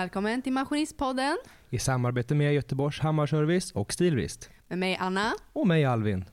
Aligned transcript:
Välkommen 0.00 0.42
till 0.42 0.52
Maskinistpodden 0.52 1.38
i 1.70 1.78
samarbete 1.78 2.34
med 2.34 2.54
Göteborgs 2.54 3.00
Hammarservice 3.00 3.72
och 3.72 3.92
Stilrist. 3.92 4.50
med 4.68 4.78
mig 4.78 4.96
Anna. 5.00 5.32
Och 5.52 5.66
mig 5.66 5.84
Alvin. 5.84 6.24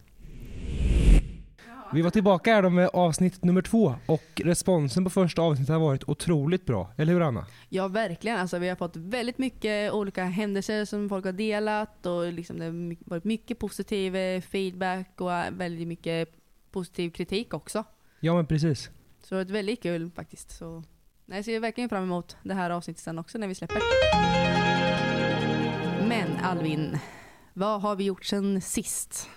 Vi 1.93 2.01
var 2.01 2.09
tillbaka 2.09 2.53
här 2.53 2.69
med 2.69 2.89
avsnitt 2.93 3.43
nummer 3.43 3.61
två 3.61 3.95
och 4.05 4.41
responsen 4.45 5.03
på 5.03 5.09
första 5.09 5.41
avsnittet 5.41 5.73
har 5.73 5.79
varit 5.79 6.03
otroligt 6.03 6.65
bra. 6.65 6.93
Eller 6.97 7.13
hur 7.13 7.21
Anna? 7.21 7.45
Ja 7.69 7.87
verkligen, 7.87 8.37
alltså, 8.37 8.59
vi 8.59 8.69
har 8.69 8.75
fått 8.75 8.95
väldigt 8.95 9.37
mycket 9.37 9.93
olika 9.93 10.23
händelser 10.23 10.85
som 10.85 11.09
folk 11.09 11.25
har 11.25 11.31
delat 11.31 12.05
och 12.05 12.33
liksom 12.33 12.59
det 12.59 12.65
har 12.65 13.09
varit 13.09 13.23
mycket 13.23 13.59
positiv 13.59 14.15
eh, 14.15 14.41
feedback 14.41 15.21
och 15.21 15.33
eh, 15.33 15.51
väldigt 15.51 15.87
mycket 15.87 16.29
positiv 16.71 17.09
kritik 17.09 17.53
också. 17.53 17.83
Ja 18.19 18.35
men 18.35 18.45
precis. 18.45 18.89
Så 19.23 19.29
det 19.29 19.35
har 19.35 19.43
varit 19.43 19.51
väldigt 19.51 19.83
kul 19.83 20.11
faktiskt. 20.15 20.57
Så 20.57 20.83
nej, 21.29 21.37
jag 21.37 21.45
ser 21.45 21.59
verkligen 21.59 21.89
fram 21.89 22.03
emot 22.03 22.37
det 22.43 22.53
här 22.53 22.69
avsnittet 22.69 23.03
sen 23.03 23.19
också 23.19 23.37
när 23.37 23.47
vi 23.47 23.55
släpper. 23.55 23.81
Men 26.07 26.37
Alvin, 26.43 26.97
vad 27.53 27.81
har 27.81 27.95
vi 27.95 28.03
gjort 28.03 28.25
sen 28.25 28.61
sist? 28.61 29.13
Sen 29.13 29.29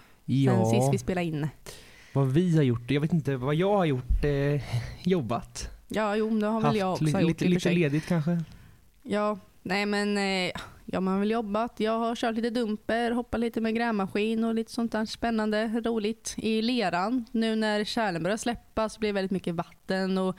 Ja, 0.44 0.70
sist 0.70 0.94
vi 0.94 0.98
spelade 0.98 1.26
in? 1.26 1.48
vad 2.12 2.28
vi 2.28 2.56
har 2.56 2.62
gjort. 2.62 2.90
Jag 2.90 3.00
vet 3.00 3.12
inte 3.12 3.36
vad 3.36 3.54
jag 3.54 3.76
har 3.76 3.84
gjort. 3.84 4.24
Eh, 4.24 4.62
jobbat. 5.08 5.68
Ja, 5.88 6.16
jo, 6.16 6.30
det 6.38 6.46
har 6.46 6.60
väl 6.60 6.76
jag 6.76 6.92
också 6.92 7.04
gjort 7.04 7.22
lite, 7.22 7.44
i 7.44 7.48
lite 7.48 7.72
ledigt 7.72 8.06
kanske. 8.06 8.44
Ja, 9.02 9.38
nej 9.62 9.86
men 9.86 10.18
eh, 10.18 10.50
ja, 10.84 11.00
man 11.00 11.12
har 11.12 11.18
väl 11.20 11.30
jobbat. 11.30 11.80
Jag 11.80 11.98
har 11.98 12.16
kört 12.16 12.34
lite 12.34 12.50
dumper, 12.50 13.10
hoppat 13.10 13.40
lite 13.40 13.60
med 13.60 13.74
grävmaskin 13.74 14.44
och 14.44 14.54
lite 14.54 14.72
sånt 14.72 14.92
där 14.92 15.04
spännande, 15.06 15.80
roligt 15.84 16.34
i 16.36 16.62
leran. 16.62 17.24
Nu 17.32 17.56
när 17.56 17.84
kärlen 17.84 18.22
börjar 18.22 18.36
släppa 18.36 18.88
så 18.88 19.00
blir 19.00 19.08
det 19.08 19.12
väldigt 19.12 19.30
mycket 19.30 19.54
vatten 19.54 20.18
och 20.18 20.36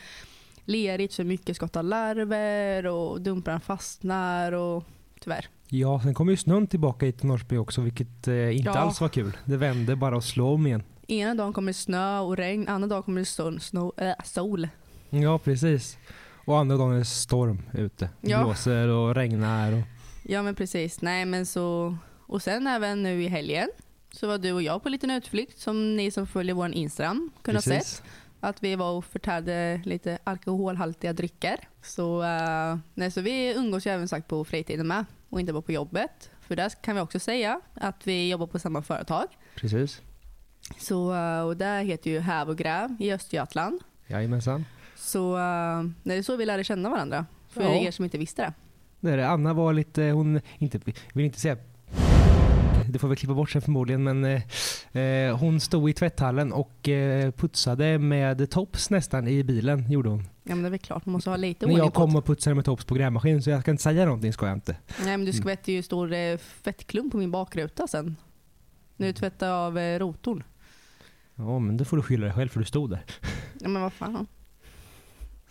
lerigt 0.65 1.13
så 1.13 1.23
mycket 1.23 1.55
skottar 1.55 1.83
larver 1.83 2.85
och 2.85 3.21
dumprarna 3.21 3.59
fastnar 3.59 4.51
och 4.51 4.83
tyvärr. 5.19 5.47
Ja, 5.67 5.99
sen 6.03 6.13
kom 6.13 6.29
ju 6.29 6.37
snön 6.37 6.67
tillbaka 6.67 7.05
hit 7.05 7.17
till 7.19 7.27
Norrby 7.27 7.57
också 7.57 7.81
vilket 7.81 8.27
eh, 8.27 8.57
inte 8.57 8.69
Ja. 8.69 8.77
alls 8.77 9.01
var 9.01 9.09
kul. 9.09 9.37
Det 9.45 9.57
vände 9.57 9.95
bara 9.95 10.15
och 10.15 10.23
slå 10.23 10.53
om 10.53 10.67
igen. 10.67 10.83
Ena 11.07 11.35
dagen 11.35 11.53
kommer 11.53 11.69
det 11.69 11.77
snö 11.77 12.19
och 12.19 12.37
regn, 12.37 12.67
andra 12.67 12.87
dagen 12.87 13.03
kommer 13.03 13.21
det 13.21 13.25
sol. 13.25 13.59
Snö, 13.59 13.89
äh, 13.97 14.13
sol. 14.23 14.67
Ja 15.09 15.37
precis. 15.39 15.97
Och 16.45 16.57
andra 16.59 16.77
dagen 16.77 16.93
är 16.93 16.97
det 16.97 17.05
storm 17.05 17.61
ute. 17.73 18.09
Ja. 18.21 18.43
blåser 18.43 18.87
och 18.87 19.15
regnar. 19.15 19.71
Och... 19.73 19.81
Ja 20.23 20.43
men 20.43 20.55
precis. 20.55 21.01
Nej 21.01 21.25
men 21.25 21.45
så 21.45 21.97
och 22.27 22.41
sen 22.41 22.67
även 22.67 23.03
nu 23.03 23.23
i 23.23 23.27
helgen 23.27 23.69
så 24.11 24.27
var 24.27 24.37
du 24.37 24.51
och 24.51 24.61
jag 24.61 24.83
på 24.83 24.87
en 24.87 24.91
liten 24.91 25.11
utflykt 25.11 25.59
som 25.59 25.95
ni 25.95 26.11
som 26.11 26.27
följer 26.27 26.55
vår 26.55 26.71
Instagram 26.71 27.31
kunde 27.41 27.57
ha 27.57 27.61
sett. 27.61 28.03
Att 28.43 28.63
vi 28.63 28.75
var 28.75 28.91
och 28.91 29.05
förtärde 29.05 29.81
lite 29.85 30.17
alkoholhaltiga 30.23 31.13
drycker. 31.13 31.57
Så, 31.81 32.23
eh, 32.23 32.77
nej, 32.93 33.11
så 33.11 33.21
vi 33.21 33.53
umgås 33.55 33.87
ju 33.87 33.91
även 33.91 34.07
sagt 34.07 34.27
på 34.27 34.45
fritiden 34.45 34.87
med 34.87 35.05
och 35.29 35.39
inte 35.39 35.53
bara 35.53 35.61
på 35.61 35.71
jobbet. 35.71 36.29
För 36.41 36.55
där 36.55 36.69
kan 36.69 36.95
vi 36.95 37.01
också 37.01 37.19
säga 37.19 37.61
att 37.73 38.07
vi 38.07 38.29
jobbar 38.29 38.47
på 38.47 38.59
samma 38.59 38.81
företag. 38.81 39.25
Precis. 39.55 40.01
Så, 40.77 41.13
eh, 41.15 41.41
och 41.41 41.57
det 41.57 41.81
heter 41.81 42.09
ju 42.11 42.19
Häv 42.19 42.49
och 42.49 42.57
Gräv 42.57 42.95
i 42.99 43.11
Östergötland. 43.13 43.79
Jajamensan. 44.07 44.65
Så 44.95 45.37
nej, 45.37 45.93
det 46.03 46.13
är 46.15 46.21
så 46.23 46.35
vi 46.35 46.45
lärde 46.45 46.63
känna 46.63 46.89
varandra. 46.89 47.25
För 47.49 47.61
Ja. 47.61 47.69
er 47.69 47.91
som 47.91 48.05
inte 48.05 48.17
visste 48.17 48.41
det. 48.41 48.53
Det 48.99 49.11
är 49.11 49.17
det. 49.17 49.27
Anna 49.29 49.53
var 49.53 49.73
lite, 49.73 50.03
hon, 50.03 50.41
inte, 50.57 50.79
vill 51.13 51.25
inte 51.25 51.39
säga 51.39 51.57
det 52.89 52.99
får 52.99 53.07
vi 53.07 53.15
klippa 53.15 53.33
bort 53.33 53.49
sen 53.49 53.61
förmodligen, 53.61 54.03
men 54.03 54.25
eh, 54.25 55.01
eh, 55.01 55.37
hon 55.37 55.59
stod 55.59 55.89
i 55.89 55.93
tvätthallen 55.93 56.51
och 56.53 56.89
eh, 56.89 57.31
putsade 57.31 57.99
med 57.99 58.49
tops 58.49 58.89
nästan 58.89 59.27
i 59.27 59.43
bilen, 59.43 59.91
gjorde 59.91 60.09
hon. 60.09 60.23
Ja 60.43 60.55
men 60.55 60.61
det 60.63 60.67
är 60.67 60.71
väl 60.71 60.79
klart, 60.79 61.05
man 61.05 61.13
måste 61.13 61.29
ha 61.29 61.37
lite 61.37 61.65
När 61.65 61.73
ordning 61.73 61.85
jag 61.85 61.93
på 61.93 61.99
kom 62.01 62.15
och 62.15 62.25
putsade 62.25 62.55
med 62.55 62.65
tops 62.65 62.85
på 62.85 62.95
grävmaskin, 62.95 63.43
så 63.43 63.49
jag 63.49 63.65
kan 63.65 63.73
inte 63.73 63.83
säga 63.83 64.05
någonting, 64.05 64.33
ska 64.33 64.47
jag 64.47 64.55
inte. 64.57 64.75
Nej 64.99 65.17
men 65.17 65.25
du 65.25 65.33
skvätter 65.33 65.73
ju 65.73 65.83
stor 65.83 66.13
eh, 66.13 66.37
fettklump 66.37 67.11
på 67.11 67.17
min 67.17 67.31
bakruta 67.31 67.87
sen. 67.87 68.15
När 68.97 69.07
du 69.07 69.13
tvättade 69.13 69.53
av 69.53 69.77
eh, 69.77 69.99
rotorn. 69.99 70.43
Ja, 71.35 71.59
men 71.59 71.77
då 71.77 71.85
får 71.85 71.97
du 71.97 72.03
skylla 72.03 72.25
dig 72.25 72.35
själv 72.35 72.49
för 72.49 72.59
du 72.59 72.65
stod 72.65 72.89
där. 72.89 73.03
Ja 73.61 73.67
men 73.67 73.81
vad 73.81 73.93
fan. 73.93 74.27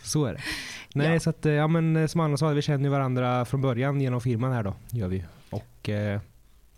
Så 0.03 0.25
är 0.25 0.33
det. 0.35 0.41
Nej, 0.95 1.13
Ja. 1.13 1.21
så 1.21 1.31
att, 1.31 1.47
eh, 1.47 1.53
ja 1.53 1.67
men 1.69 1.97
eh, 1.97 2.07
som 2.07 2.21
Anna 2.21 2.37
sa, 2.37 2.49
vi 2.49 2.63
känner 2.63 2.85
ju 2.85 2.91
varandra 2.91 3.45
från 3.45 3.61
början 3.61 4.01
genom 4.01 4.21
firman 4.21 4.53
här 4.53 4.63
då, 4.63 4.75
gör 4.91 5.09
vi. 5.09 5.25
Och 5.51 5.89
eh, 5.89 6.21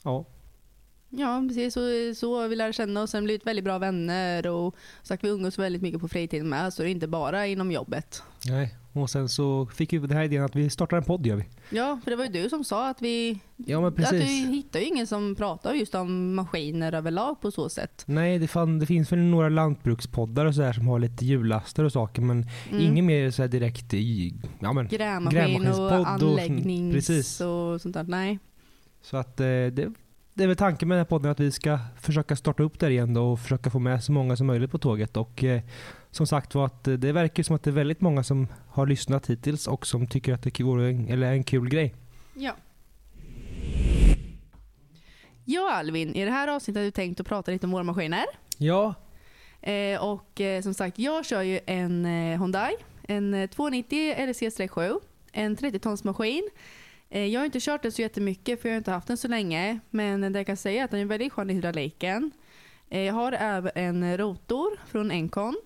ja, 0.03 0.25
Ja, 1.15 1.45
precis. 1.49 1.75
Så, 1.75 1.81
så 2.17 2.49
vi 2.49 2.57
lärde 2.57 2.73
känna 2.73 3.03
och 3.03 3.09
sen 3.09 3.25
blivit 3.25 3.47
väldigt 3.47 3.65
bra 3.65 3.79
vänner 3.79 4.47
och 4.47 4.77
sagt 5.03 5.25
vi 5.25 5.29
umgås 5.29 5.59
väldigt 5.59 5.83
mycket 5.83 6.01
på 6.01 6.09
fritiden 6.09 6.49
med, 6.49 6.73
så 6.73 6.83
det 6.83 6.89
är 6.89 6.91
inte 6.91 7.09
bara 7.09 7.47
inom 7.47 7.71
jobbet. 7.73 8.23
nej. 8.47 8.75
Och 8.95 9.11
sen 9.11 9.29
så 9.29 9.67
fick 9.67 9.93
vi 9.93 9.99
den 9.99 10.11
här 10.17 10.25
idén 10.25 10.43
att 10.45 10.57
vi 10.57 10.71
startar 10.71 10.97
en 10.97 11.03
podd 11.05 11.27
gör 11.27 11.37
vi. 11.37 11.45
Ja, 11.71 12.01
för 12.05 12.11
det 12.11 12.17
var 12.17 12.25
ju 12.25 12.31
du 12.31 12.49
som 12.49 12.65
sa 12.65 12.89
att 12.89 13.03
vi... 13.03 13.39
Ja 13.57 13.81
men 13.81 13.89
Att 13.89 13.97
du 13.97 14.03
precis. 14.03 14.49
hittar 14.49 14.81
ju 14.81 14.87
ingen 14.87 15.07
som 15.07 15.35
pratar 15.35 15.75
just 15.75 15.95
om 15.95 16.35
maskiner 16.35 16.93
överlag 16.93 17.41
på 17.41 17.51
så 17.51 17.69
sätt. 17.69 18.03
Nej, 18.07 18.39
det, 18.39 18.49
fan, 18.49 18.79
det 18.79 18.87
finns 18.87 19.13
väl 19.13 19.19
några 19.19 19.49
lantbrukspoddar 19.49 20.47
och 20.47 20.55
så 20.55 20.63
här 20.63 20.73
som 20.73 20.87
har 20.89 20.99
lite 20.99 21.25
hjullaster 21.25 21.85
och 21.85 21.93
saker 21.93 22.23
men 22.23 22.47
Mm. 22.71 22.83
ingen 22.87 23.07
mer 23.07 23.31
så 23.31 23.47
direkt 23.47 23.95
i, 23.95 24.35
ja 24.61 24.73
men 24.73 24.89
Grävmaskin 24.89 25.67
och 25.69 26.01
och- 26.01 26.09
anläggnings 26.09 26.95
precis. 26.95 27.41
och 27.41 27.81
sånt 27.81 27.95
där. 27.95 28.05
Nej. 28.05 28.39
så 29.03 29.17
att 29.17 29.41
eh, 29.41 29.47
det, 29.47 29.93
det 30.35 30.43
är 30.45 30.47
väl 30.47 30.57
tanken 30.57 30.89
med 30.89 30.97
den 30.97 31.01
här 31.01 31.09
podden 31.09 31.31
att 31.31 31.41
vi 31.41 31.53
ska 31.53 31.79
försöka 32.01 32.37
starta 32.37 32.63
upp 32.63 32.79
där 32.79 32.91
igen 32.91 33.15
då 33.15 33.33
och 33.33 33.41
försöka 33.41 33.71
få 33.71 33.79
med 33.79 34.05
så 34.05 34.13
många 34.13 34.37
som 34.37 34.47
möjligt 34.47 34.71
på 34.71 34.79
tåget 34.79 35.17
och 35.17 35.45
eh, 35.45 35.63
som 36.11 36.27
sagt 36.27 36.55
var 36.55 36.67
att 36.67 36.89
eh, 36.89 36.95
det 36.95 37.13
verkar 37.13 37.43
som 37.43 37.57
att 37.57 37.63
det 37.63 37.71
är 37.71 37.73
väldigt 37.73 38.01
många 38.01 38.23
som 38.23 38.49
har 38.69 38.87
lyssnat 38.87 39.31
hittills 39.31 39.67
och 39.67 39.87
som 39.87 40.07
tycker 40.07 40.35
att 40.35 40.43
det 40.43 40.61
vore 40.61 40.89
en, 40.89 41.09
eller 41.09 41.27
är 41.27 41.33
en 41.33 41.45
kul 41.45 41.69
grej. 41.69 41.95
Ja. 42.35 42.57
Ja 45.45 45.73
Alvin, 45.73 46.15
i 46.15 46.25
det 46.25 46.31
här 46.31 46.49
avsnittet 46.49 46.81
har 46.81 46.85
du 46.85 46.91
tänkt 46.91 47.21
att 47.21 47.27
prata 47.27 47.51
lite 47.51 47.67
om 47.67 47.73
våra 47.73 47.83
maskiner. 47.83 48.25
Ja, 48.59 48.95
Eh, 49.63 50.05
och 50.05 50.41
eh, 50.41 50.63
som 50.63 50.75
sagt, 50.75 50.99
jag 50.99 51.25
kör 51.25 51.43
ju 51.43 51.61
en 51.67 52.07
eh, 52.07 52.41
Hyundai, 52.41 52.75
en 53.03 53.35
eh, 53.35 53.51
290 53.51 54.15
LC-7, 54.19 55.01
en 55.33 55.57
30-tons 55.57 56.05
maskin. 56.05 56.51
Eh, 57.15 57.27
jag 57.27 57.41
har 57.41 57.45
inte 57.45 57.61
kört 57.61 57.83
den 57.83 57.93
så 57.93 58.03
jättemycket 58.03 58.63
för 58.63 58.69
jag 58.69 58.75
har 58.75 58.79
inte 58.79 58.91
haft 58.91 59.09
den 59.09 59.17
så 59.17 59.29
länge, 59.29 59.81
men 59.91 60.33
det 60.33 60.39
jag 60.39 60.47
kan 60.47 60.57
säga 60.57 60.81
är 60.81 60.85
att 60.85 60.91
den 60.91 61.01
är 61.01 61.05
väldigt 61.05 61.33
skön 61.33 61.51
i 61.51 61.55
hydrauliken. 61.55 62.33
Eh, 62.91 63.01
jag 63.01 63.15
har 63.15 63.33
även 63.33 63.73
en 63.75 64.19
rotor 64.19 64.81
från 64.87 65.11
Encon, 65.11 65.57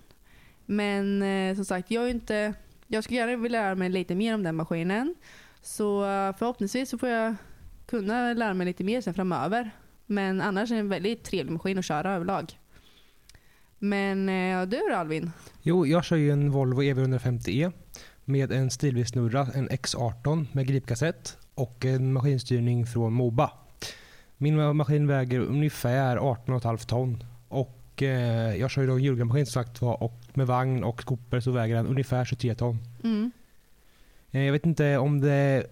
men 0.67 1.23
eh, 1.23 1.55
som 1.55 1.65
sagt, 1.65 1.91
jag 1.91 2.05
är 2.05 2.09
inte, 2.09 2.55
jag 2.87 3.05
skulle 3.05 3.21
gärna 3.21 3.37
vilja 3.37 3.63
lära 3.63 3.75
mig 3.75 3.89
lite 3.89 4.15
mer 4.15 4.35
om 4.35 4.43
den 4.43 4.57
maskinen. 4.57 5.15
Så 5.63 6.01
förhoppningsvis 6.39 6.91
så 6.91 6.99
får 6.99 7.09
jag 7.09 7.37
kunna 7.87 8.33
lära 8.33 8.55
mig 8.55 8.67
lite 8.67 8.85
mer 8.85 9.01
sen 9.01 9.15
framöver. 9.15 9.71
Men 10.07 10.41
annars 10.41 10.71
är 10.71 10.75
det 10.75 10.81
en 10.81 10.89
väldigt 10.89 11.25
trevlig 11.25 11.53
maskin 11.53 11.79
att 11.79 11.85
köra 11.85 12.13
överlag. 12.15 12.59
Men 13.79 14.27
du 14.71 14.81
då 14.91 14.95
Alvin? 14.95 15.31
jo 15.63 15.87
jag 15.87 16.05
kör 16.05 16.17
ju 16.17 16.31
en 16.31 16.51
Volvo 16.51 16.83
EV150e 16.83 17.73
med 18.29 18.53
en 18.53 18.71
stilvis 18.71 19.09
snurra, 19.09 19.49
en 19.55 19.69
X18 19.69 20.47
med 20.53 20.67
gripkassett 20.67 21.37
och 21.55 21.85
en 21.85 22.13
maskinstyrning 22.13 22.87
från 22.87 23.13
Moba. 23.13 23.51
Min 24.37 24.77
maskin 24.77 25.07
väger 25.07 25.41
ungefär 25.41 26.17
18,5 26.17 26.87
ton 26.87 27.25
och 27.49 28.03
eh, 28.03 28.57
jag 28.57 28.71
kör 28.71 28.83
ju 28.83 28.89
då 28.89 28.95
en 28.95 29.03
julgranmaskin 29.03 29.47
sagt 29.47 29.83
och 29.83 30.21
med 30.35 30.47
vagn 30.47 30.85
och 30.85 31.03
skopor 31.03 31.41
så 31.41 31.51
väger 31.51 31.75
den 31.77 31.87
ungefär 31.87 32.25
23 32.25 32.55
ton. 32.55 32.79
Mm. 33.05 33.31
Eh, 34.31 34.43
jag 34.43 34.53
vet 34.53 34.67
inte 34.67 34.99
om 34.99 35.21
det... 35.21 35.67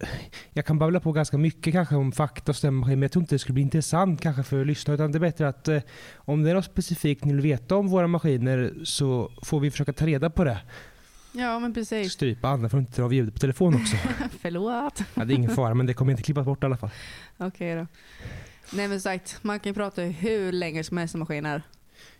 Jag 0.53 0.66
kan 0.66 0.78
babbla 0.78 1.00
på 1.00 1.12
ganska 1.12 1.38
mycket 1.38 1.72
kanske 1.72 1.97
om 1.97 2.12
fakta 2.12 2.53
och 2.53 2.56
stämma 2.56 2.87
men 2.87 3.03
jag 3.03 3.12
tror 3.12 3.22
inte 3.22 3.34
det 3.34 3.38
skulle 3.38 3.54
bli 3.54 3.62
intressant 3.62 4.20
kanske 4.20 4.43
för 4.43 4.64
lyssnare 4.64 4.94
utan 4.94 5.12
det 5.12 5.19
är 5.19 5.20
bättre 5.20 5.48
att 5.48 5.69
eh, 5.69 5.81
om 6.14 6.43
det 6.43 6.50
är 6.50 6.55
något 6.55 6.64
specifikt 6.64 7.25
ni 7.25 7.32
vill 7.32 7.43
veta 7.43 7.76
om 7.76 7.88
våra 7.88 8.06
maskiner 8.06 8.73
så 8.84 9.31
får 9.43 9.61
vi 9.61 9.70
försöka 9.70 9.93
ta 9.93 10.06
reda 10.06 10.31
på 10.31 10.44
det. 10.44 10.58
Ja 11.36 11.58
men 11.58 11.75
precis. 11.75 12.12
Strypa 12.12 12.48
Anna 12.48 12.69
för 12.69 12.78
att 12.78 12.82
inte 12.86 13.00
dra 13.00 13.04
av 13.04 13.14
ljudet 13.14 13.34
på 13.34 13.40
telefon 13.40 13.75
också. 13.75 13.96
Förlåt. 14.40 15.02
ja, 15.14 15.25
det 15.25 15.34
är 15.34 15.36
ingen 15.36 15.50
fara 15.50 15.75
men 15.75 15.86
det 15.86 15.94
kommer 15.94 16.10
inte 16.12 16.22
klippas 16.22 16.44
bort 16.46 16.62
i 16.62 16.66
alla 16.66 16.76
fall. 16.76 16.90
Okej 17.36 17.76
då. 17.76 17.86
Nej 18.72 18.88
men 18.88 19.00
sagt, 19.00 19.38
man 19.42 19.60
kan 19.60 19.70
ju 19.70 19.75
prata 19.75 20.02
hur 20.02 20.52
länge 20.52 20.84
som 20.84 20.96
helst 20.96 21.14
om 21.14 21.19
maskiner. 21.19 21.62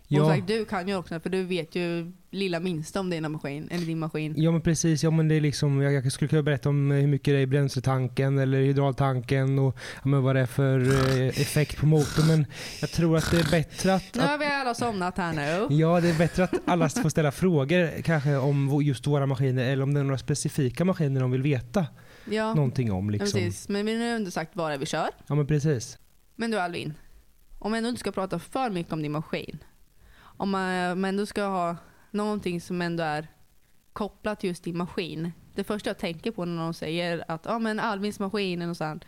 Och 0.05 0.11
Ja, 0.11 0.25
sagt, 0.35 0.47
du 0.47 0.65
kan 0.65 0.87
ju 0.87 0.95
också 0.95 1.19
för 1.19 1.29
du 1.29 1.43
vet 1.43 1.75
ju 1.75 2.11
lilla 2.31 2.59
minsta 2.59 2.99
om 2.99 3.09
dina 3.09 3.29
maskin, 3.29 3.67
eller 3.71 3.85
din 3.85 3.99
maskin. 3.99 4.33
ja 4.37 4.51
men 4.51 4.61
precis, 4.61 5.03
ja, 5.03 5.11
men 5.11 5.27
det 5.27 5.35
är 5.35 5.41
liksom, 5.41 5.81
jag, 5.81 5.93
jag 5.93 6.11
skulle 6.11 6.29
kunna 6.29 6.41
berätta 6.43 6.69
om 6.69 6.91
eh, 6.91 6.97
hur 6.97 7.07
mycket 7.07 7.25
det 7.33 7.37
är 7.37 7.41
i 7.41 7.47
bränsletanken 7.47 8.37
eller 8.39 8.61
hydraultanken 8.61 9.59
och 9.59 9.77
ja, 9.95 10.01
men 10.09 10.23
vad 10.23 10.35
det 10.35 10.41
är 10.41 10.45
för 10.45 10.79
eh, 10.79 11.27
effekt 11.27 11.77
på 11.77 11.85
motorn 11.85 12.27
men 12.27 12.45
jag 12.81 12.89
tror 12.89 13.17
att 13.17 13.31
det 13.31 13.39
är 13.39 13.51
bättre 13.51 13.93
att, 13.93 14.15
Nu 14.15 14.21
har 14.21 14.37
vi 14.37 14.45
alla 14.45 14.73
somnat 14.73 15.17
här 15.17 15.33
nu. 15.33 15.75
Ja, 15.75 16.01
det 16.01 16.09
är 16.09 16.17
bättre 16.17 16.43
att 16.43 16.53
alla 16.65 16.89
får 16.89 17.09
ställa 17.09 17.31
frågor 17.31 18.01
kanske 18.01 18.35
om 18.35 18.81
just 18.83 19.07
våra 19.07 19.25
maskiner 19.25 19.63
eller 19.71 19.83
om 19.83 19.93
det 19.93 19.99
är 19.99 20.03
några 20.03 20.17
specifika 20.17 20.85
maskiner 20.85 21.21
de 21.21 21.31
vill 21.31 21.41
veta 21.41 21.85
Ja, 22.29 22.53
någonting 22.53 22.91
om. 22.91 23.05
ja, 23.05 23.11
Liksom. 23.11 23.41
precis. 23.41 23.69
Men 23.69 23.85
vi 23.85 23.97
har 24.09 24.15
ändå 24.15 24.31
sagt 24.31 24.55
är 24.55 24.77
vi 24.77 24.85
kör. 24.85 25.09
Ja, 25.27 25.35
men 25.35 25.47
precis. 25.47 25.97
Men 26.35 26.51
du 26.51 26.59
Alvin, 26.59 26.93
om 27.59 27.71
vi 27.71 27.77
ändå 27.77 27.89
inte 27.89 27.99
ska 27.99 28.11
prata 28.11 28.39
för 28.39 28.69
mycket 28.69 28.93
om 28.93 29.01
din 29.01 29.11
maskin. 29.11 29.57
Om 30.37 30.49
man, 30.49 30.99
man 30.99 31.09
ändå 31.09 31.25
ska 31.25 31.43
ha 31.43 31.75
någonting 32.11 32.61
som 32.61 32.81
ändå 32.81 33.03
är 33.03 33.27
kopplat 33.93 34.39
till 34.39 34.49
just 34.49 34.63
din 34.63 34.77
maskin. 34.77 35.31
Det 35.55 35.63
första 35.63 35.89
jag 35.89 35.97
tänker 35.97 36.31
på 36.31 36.45
när 36.45 36.55
någon 36.55 36.73
säger 36.73 37.23
att 37.27 37.45
ja, 37.45 37.59
men 37.59 37.79
Alvins 37.79 38.19
maskin 38.19 38.69
och 38.69 38.77
sånt. 38.77 39.05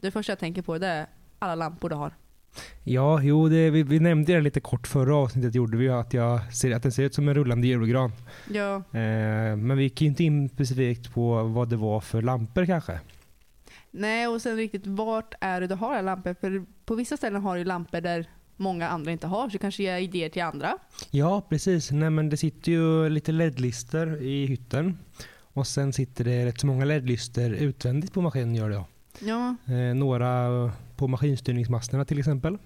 Det 0.00 0.10
första 0.10 0.32
jag 0.32 0.38
tänker 0.38 0.62
på 0.62 0.78
det 0.78 0.86
är 0.86 1.06
alla 1.38 1.54
lampor 1.54 1.88
du 1.88 1.94
har. 1.94 2.12
Ja, 2.84 3.20
jo, 3.22 3.48
det, 3.48 3.70
vi, 3.70 3.82
vi 3.82 4.00
nämnde 4.00 4.32
det 4.32 4.40
lite 4.40 4.60
kort 4.60 4.86
förra 4.86 5.16
avsnittet 5.16 5.54
gjorde 5.54 5.76
vi 5.76 5.88
att, 5.88 6.14
jag 6.14 6.54
ser, 6.54 6.76
att 6.76 6.82
den 6.82 6.92
ser 6.92 7.02
ut 7.02 7.14
som 7.14 7.28
en 7.28 7.34
rullande 7.34 7.66
julgran. 7.66 8.12
Ja, 8.50 8.74
Eh, 8.76 9.56
men 9.56 9.76
vi 9.76 9.82
gick 9.82 10.00
ju 10.00 10.06
inte 10.08 10.24
in 10.24 10.48
specifikt 10.48 11.14
på 11.14 11.42
vad 11.42 11.68
det 11.68 11.76
var 11.76 12.00
för 12.00 12.22
lampor 12.22 12.66
kanske. 12.66 13.00
nej 13.90 14.26
och 14.28 14.42
sen 14.42 14.56
riktigt 14.56 14.86
vart 14.86 15.34
är 15.40 15.60
det 15.60 15.66
du 15.66 15.74
har 15.74 16.02
lampor? 16.02 16.34
För 16.40 16.64
på 16.84 16.94
vissa 16.94 17.16
ställen 17.16 17.42
har 17.42 17.56
du 17.56 17.64
lampor 17.64 18.00
där 18.00 18.26
många 18.58 18.88
andra 18.88 19.12
inte 19.12 19.26
har, 19.26 19.48
så 19.50 19.58
kanske 19.58 19.82
ger 19.82 19.98
idéer 19.98 20.28
till 20.28 20.42
andra. 20.42 20.78
Ja, 21.10 21.40
precis. 21.48 21.90
Nej, 21.90 22.10
men 22.10 22.28
det 22.28 22.36
sitter 22.36 22.72
ju 22.72 23.08
lite 23.08 23.32
LED-lister 23.32 24.22
i 24.22 24.46
hytten. 24.46 24.98
Och 25.52 25.66
sen 25.66 25.92
sitter 25.92 26.24
det 26.24 26.46
rätt 26.46 26.60
så 26.60 26.66
många 26.66 26.84
LED-lister 26.84 27.50
utvändigt 27.50 28.12
på 28.12 28.20
maskinen 28.20 28.54
gör 28.54 28.70
det 28.70 28.84
ja. 29.20 29.56
Eh, 29.74 29.94
några 29.94 30.48
på 30.96 31.08
maskinstyrningsmasterna 31.08 32.04
till 32.04 32.18
exempel. 32.18 32.58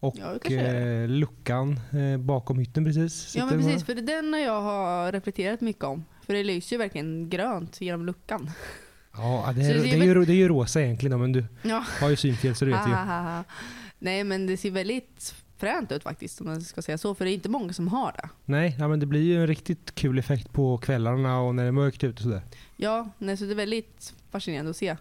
Och 0.00 0.14
Ja, 0.18 0.50
eh, 0.56 1.08
luckan 1.08 1.80
eh, 1.92 2.18
bakom 2.18 2.58
hytten 2.58 2.84
precis. 2.84 3.36
ja 3.36 3.46
men 3.46 3.58
precis, 3.64 3.84
för 3.84 3.94
det 3.94 4.00
är 4.12 4.22
den 4.22 4.42
jag 4.42 4.62
har 4.62 5.12
reflekterat 5.12 5.60
mycket 5.60 5.84
om. 5.84 6.04
För 6.26 6.32
det 6.34 6.44
lyser 6.44 6.76
ju 6.76 6.78
verkligen 6.78 7.28
grönt 7.30 7.80
genom 7.80 8.06
luckan. 8.06 8.50
Ja, 9.16 9.52
det 9.56 9.62
är, 9.62 9.74
det 9.74 9.90
är 9.90 10.04
ju, 10.04 10.24
det 10.24 10.32
är 10.32 10.36
ju 10.36 10.48
rosa 10.48 10.82
egentligen 10.82 11.20
men 11.20 11.32
du 11.32 11.44
Ja. 11.62 11.84
har 12.00 12.08
ju 12.10 12.16
synfel 12.16 12.54
så 12.54 12.64
du 12.64 12.70
vet 12.70 12.88
ju. 12.88 12.92
Nej 13.98 14.24
men 14.24 14.46
det 14.46 14.56
ser 14.56 14.70
väldigt 14.70 15.34
fränt 15.58 15.92
ut 15.92 16.02
faktiskt 16.02 16.40
om 16.40 16.46
man 16.46 16.60
ska 16.60 16.82
säga 16.82 16.98
så. 16.98 17.14
För 17.14 17.24
det 17.24 17.30
är 17.30 17.34
inte 17.34 17.48
många 17.48 17.72
som 17.72 17.88
har 17.88 18.12
det. 18.12 18.28
Nej, 18.44 18.76
ja, 18.78 18.88
men 18.88 19.00
det 19.00 19.06
blir 19.06 19.22
ju 19.22 19.40
en 19.40 19.46
riktigt 19.46 19.94
kul 19.94 20.18
effekt 20.18 20.52
på 20.52 20.78
kvällarna 20.78 21.40
och 21.40 21.54
när 21.54 21.62
det 21.62 21.68
är 21.68 21.72
mörkt 21.72 22.04
ute 22.04 22.14
och 22.16 22.22
sådär. 22.22 22.42
Ja, 22.76 23.08
nej, 23.18 23.36
så 23.36 23.44
det 23.44 23.50
är 23.52 23.54
väldigt 23.54 24.14
fascinerande 24.30 24.70
att 24.70 24.76
se. 24.76 24.96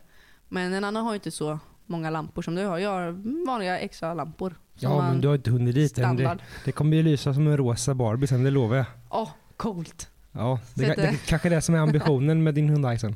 Men 0.49 0.73
en 0.73 0.83
annan 0.83 1.03
har 1.05 1.11
ju 1.11 1.15
inte 1.15 1.31
så 1.31 1.59
många 1.85 2.09
lampor 2.09 2.41
som 2.41 2.55
du 2.55 2.65
har. 2.65 2.77
Jag 2.77 2.89
har 2.89 3.11
vanliga 3.47 3.79
extra 3.79 4.13
lampor. 4.13 4.55
Ja, 4.79 5.01
men 5.11 5.21
du 5.21 5.27
har 5.27 5.35
inte 5.35 5.51
hunnit 5.51 5.75
dit 5.75 5.97
än. 5.97 6.15
Det, 6.15 6.37
det 6.65 6.71
kommer 6.71 6.97
ju 6.97 7.03
lysa 7.03 7.33
som 7.33 7.47
en 7.47 7.57
rosa 7.57 7.93
Barbie 7.93 8.27
sen, 8.27 8.43
det 8.43 8.51
lovar 8.51 8.75
jag. 8.75 8.85
Åh, 9.09 9.29
coolt. 9.57 10.09
Ja, 10.31 10.59
det, 10.73 10.85
Så 10.85 10.91
att 10.91 10.97
det, 10.97 11.01
det- 11.03 11.11
det 11.11 11.25
kanske 11.27 11.47
är 11.47 11.49
det 11.49 11.61
som 11.61 11.75
är 11.75 11.79
ambitionen 11.79 12.43
med 12.43 12.53
din 12.55 12.69
Hyundai 12.69 12.99
sen. 12.99 13.15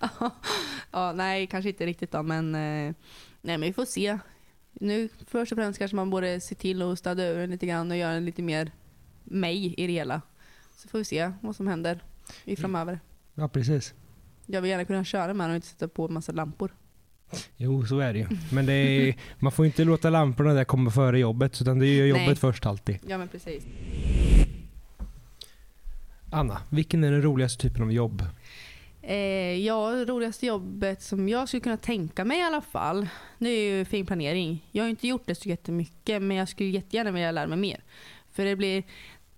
ja, 0.90 1.12
nej, 1.12 1.46
kanske 1.46 1.68
inte 1.68 1.86
riktigt 1.86 2.10
då, 2.12 2.22
men, 2.22 2.54
eh, 2.54 2.60
nej, 2.60 2.94
men 3.42 3.60
vi 3.60 3.72
får 3.72 3.84
se. 3.84 4.18
Nu 4.72 5.08
först 5.26 5.52
och 5.52 5.58
främst 5.58 5.78
kanske 5.78 5.96
man 5.96 6.10
borde 6.10 6.40
se 6.40 6.54
till 6.54 6.82
att 6.82 6.98
städa 6.98 7.26
ur 7.26 7.38
den 7.38 7.50
lite 7.50 7.66
grann 7.66 7.90
och 7.90 7.96
göra 7.96 8.12
den 8.14 8.24
lite 8.24 8.42
mer 8.42 8.72
mig 9.24 9.74
i 9.78 9.86
det 9.86 9.92
hela. 9.92 10.22
Så 10.76 10.88
får 10.88 10.98
vi 10.98 11.04
se 11.04 11.32
vad 11.40 11.56
som 11.56 11.66
händer 11.66 12.04
i 12.44 12.56
framöver. 12.56 13.00
Ja, 13.34 13.48
precis. 13.48 13.94
Jag 14.46 14.62
vill 14.62 14.70
gärna 14.70 14.84
kunna 14.84 15.04
köra 15.04 15.34
med 15.34 15.44
den 15.44 15.50
och 15.50 15.56
inte 15.56 15.68
sätta 15.68 15.88
på 15.88 16.08
massa 16.08 16.32
lampor. 16.32 16.74
Jo, 17.56 17.86
så 17.86 17.98
är 17.98 18.12
det 18.12 18.18
ju. 18.18 18.26
Men 18.52 18.66
det 18.66 18.72
är, 18.72 19.16
man 19.38 19.52
får 19.52 19.66
inte 19.66 19.84
låta 19.84 20.10
lamporna 20.10 20.52
där 20.54 20.64
komma 20.64 20.90
före 20.90 21.18
jobbet, 21.18 21.62
utan 21.62 21.78
det 21.78 21.86
är 21.86 22.06
jobbet 22.06 22.26
Nej. 22.26 22.36
först 22.36 22.66
alltid. 22.66 22.98
Ja 23.08 23.18
men 23.18 23.28
precis. 23.28 23.64
Anna, 26.32 26.62
vilken 26.68 27.04
är 27.04 27.12
den 27.12 27.22
roligaste 27.22 27.62
typen 27.62 27.82
av 27.82 27.92
jobb? 27.92 28.22
Eh, 29.02 29.56
ja, 29.66 29.90
det 29.90 30.04
roligaste 30.04 30.46
jobbet 30.46 31.02
som 31.02 31.28
jag 31.28 31.48
skulle 31.48 31.60
kunna 31.60 31.76
tänka 31.76 32.24
mig 32.24 32.38
i 32.38 32.42
alla 32.42 32.60
fall, 32.60 33.08
det 33.38 33.48
är 33.48 33.78
ju 33.78 33.84
filmplanering. 33.84 34.68
Jag 34.72 34.84
har 34.84 34.88
inte 34.88 35.08
gjort 35.08 35.26
det 35.26 35.34
så 35.34 35.48
jättemycket, 35.48 36.22
men 36.22 36.36
jag 36.36 36.48
skulle 36.48 36.68
jättegärna 36.68 37.10
vilja 37.10 37.30
lära 37.30 37.46
mig 37.46 37.58
mer. 37.58 37.84
För 38.32 38.44
det 38.44 38.56
blir, 38.56 38.82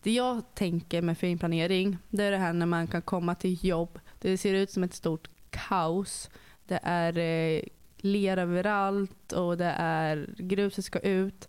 det 0.03 0.12
jag 0.12 0.55
tänker 0.55 1.03
med 1.03 1.19
filmplanering, 1.19 1.99
det 2.09 2.25
är 2.25 2.31
det 2.31 2.37
här 2.37 2.53
när 2.53 2.67
man 2.67 2.87
kan 2.87 3.03
komma 3.03 3.35
till 3.35 3.64
jobb, 3.64 4.00
det 4.19 4.38
ser 4.38 4.55
ut 4.55 4.70
som 4.70 4.85
ett 4.85 4.94
stort 4.94 5.29
kaos. 5.50 6.31
Det 6.67 6.81
är 6.82 7.19
eh, 7.19 7.62
lera 7.97 8.43
överallt 8.43 9.32
och 9.32 9.58
det 9.58 9.75
är 9.79 10.35
gruset 10.38 10.85
ska 10.85 10.99
ut. 10.99 11.49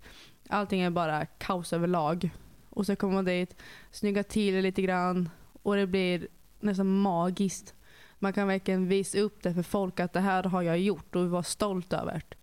Allting 0.49 0.81
är 0.81 0.89
bara 0.89 1.25
kaos 1.25 1.73
överlag. 1.73 2.29
Och 2.69 2.85
så 2.85 2.95
kommer 2.95 3.13
man 3.13 3.25
dit, 3.25 3.55
snygga 3.91 4.23
till 4.23 4.53
det 4.53 4.61
lite 4.61 4.81
grann 4.81 5.29
och 5.63 5.75
det 5.75 5.87
blir 5.87 6.27
nästan 6.59 7.01
magiskt. 7.01 7.75
Man 8.23 8.33
kan 8.33 8.47
verkligen 8.47 8.87
visa 8.87 9.19
upp 9.19 9.43
det 9.43 9.53
för 9.53 9.63
folk 9.63 9.99
att 9.99 10.13
det 10.13 10.19
här 10.19 10.43
har 10.43 10.61
jag 10.61 10.79
gjort 10.79 11.15
och 11.15 11.29
vara 11.29 11.43
stolt 11.43 11.93
över 11.93 12.13
det. 12.13 12.35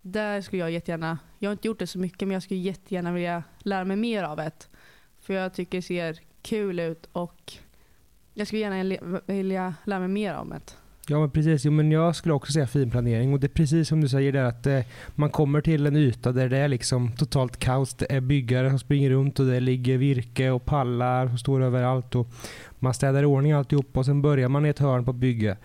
Där 0.00 0.40
skulle 0.40 0.62
jag 0.62 0.70
jättegärna, 0.70 1.18
jag 1.38 1.50
har 1.50 1.52
inte 1.52 1.68
gjort 1.68 1.78
det 1.78 1.86
så 1.86 1.98
mycket 1.98 2.28
men 2.28 2.30
jag 2.34 2.42
skulle 2.42 2.60
jättegärna 2.60 3.12
vilja 3.12 3.44
lära 3.58 3.84
mig 3.84 3.96
mer 3.96 4.22
av 4.24 4.36
det. 4.36 4.68
För 5.20 5.34
jag 5.34 5.54
tycker 5.54 5.78
det 5.78 5.82
ser 5.82 6.20
kul 6.42 6.80
ut 6.80 7.08
och 7.12 7.52
jag 8.34 8.46
skulle 8.46 8.62
gärna 8.62 9.22
vilja 9.26 9.74
lära 9.84 9.98
mig 9.98 10.08
mer 10.08 10.34
om 10.34 10.48
det. 10.48 10.76
Ja 11.08 11.20
men 11.20 11.30
precis, 11.30 11.64
jo, 11.64 11.72
men 11.72 11.92
jag 11.92 12.16
skulle 12.16 12.34
också 12.34 12.52
säga 12.52 12.66
finplanering 12.66 13.32
och 13.32 13.40
det 13.40 13.46
är 13.46 13.48
precis 13.48 13.88
som 13.88 14.00
du 14.00 14.08
säger 14.08 14.32
där 14.32 14.44
att 14.44 14.66
eh, 14.66 14.80
man 15.14 15.30
kommer 15.30 15.60
till 15.60 15.86
en 15.86 15.96
yta 15.96 16.32
där 16.32 16.48
det 16.48 16.58
är 16.58 16.68
liksom 16.68 17.12
totalt 17.12 17.58
kaos. 17.58 17.94
Det 17.94 18.12
är 18.12 18.20
byggare 18.20 18.70
som 18.70 18.78
springer 18.78 19.10
runt 19.10 19.40
och 19.40 19.46
det 19.46 19.60
ligger 19.60 19.98
virke 19.98 20.50
och 20.50 20.64
pallar 20.64 21.28
som 21.28 21.38
står 21.38 21.62
överallt 21.62 22.14
och 22.14 22.28
man 22.78 22.94
städar 22.94 23.22
i 23.22 23.26
ordning 23.26 23.52
alltihop 23.52 23.96
och 23.96 24.04
sen 24.06 24.22
börjar 24.22 24.48
man 24.48 24.66
i 24.66 24.68
ett 24.68 24.78
hörn 24.78 25.04
på 25.04 25.12
bygge. 25.12 25.56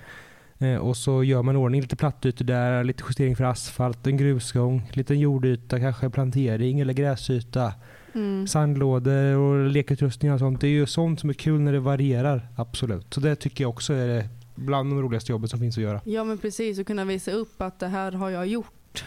Eh, 0.60 0.76
och 0.76 0.98
så 0.98 1.24
gör 1.24 1.42
man 1.42 1.56
i 1.56 1.58
ordning 1.58 1.82
lite 1.82 1.96
plattytor 1.96 2.46
där, 2.46 2.84
lite 2.84 3.04
justering 3.08 3.36
för 3.36 3.44
asfalt, 3.44 4.08
en 4.08 4.18
grusgång, 4.18 4.90
liten 4.94 5.20
jordyta, 5.20 5.80
kanske 5.80 6.10
plantering 6.10 6.80
eller 6.80 6.94
gräsyta, 6.94 7.74
Mm. 8.16 8.48
sandlådor 8.48 9.36
och 9.38 9.70
lekutrustningar 9.70 10.34
och 10.34 10.40
sånt. 10.40 10.62
Det 10.62 10.68
är 10.68 10.72
ju 10.72 10.86
sånt 10.86 11.20
som 11.20 11.30
är 11.30 11.34
kul 11.34 11.62
när 11.62 11.74
det 11.74 11.80
varierar, 11.80 12.48
absolut. 12.56 13.14
Så 13.14 13.20
det 13.20 13.36
tycker 13.36 13.64
jag 13.64 13.70
också 13.70 13.94
är 13.94 14.08
det 14.08 14.30
bland 14.58 14.92
de 14.92 15.02
roligaste 15.02 15.32
jobbet 15.32 15.50
som 15.50 15.60
finns 15.60 15.78
att 15.78 15.84
göra. 15.84 16.02
Ja 16.06 16.24
men 16.24 16.38
precis, 16.38 16.80
och 16.80 16.88
kunna 16.88 17.06
visa 17.06 17.32
upp 17.32 17.62
att 17.62 17.80
det 17.80 17.88
här 17.88 18.12
har 18.12 18.30
jag 18.30 18.48
gjort. 18.48 19.04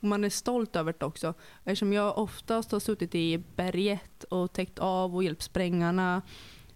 Och 0.00 0.08
man 0.08 0.24
är 0.24 0.30
stolt 0.30 0.76
över 0.76 0.94
det 0.98 1.06
också. 1.06 1.34
Eftersom 1.64 1.92
jag 1.92 2.18
oftast 2.18 2.72
har 2.72 2.80
suttit 2.80 3.14
i 3.14 3.42
berget 3.56 4.24
och 4.24 4.52
täckt 4.52 4.78
av 4.78 5.14
och 5.14 5.24
hjälpt 5.24 5.42
sprängarna. 5.42 6.22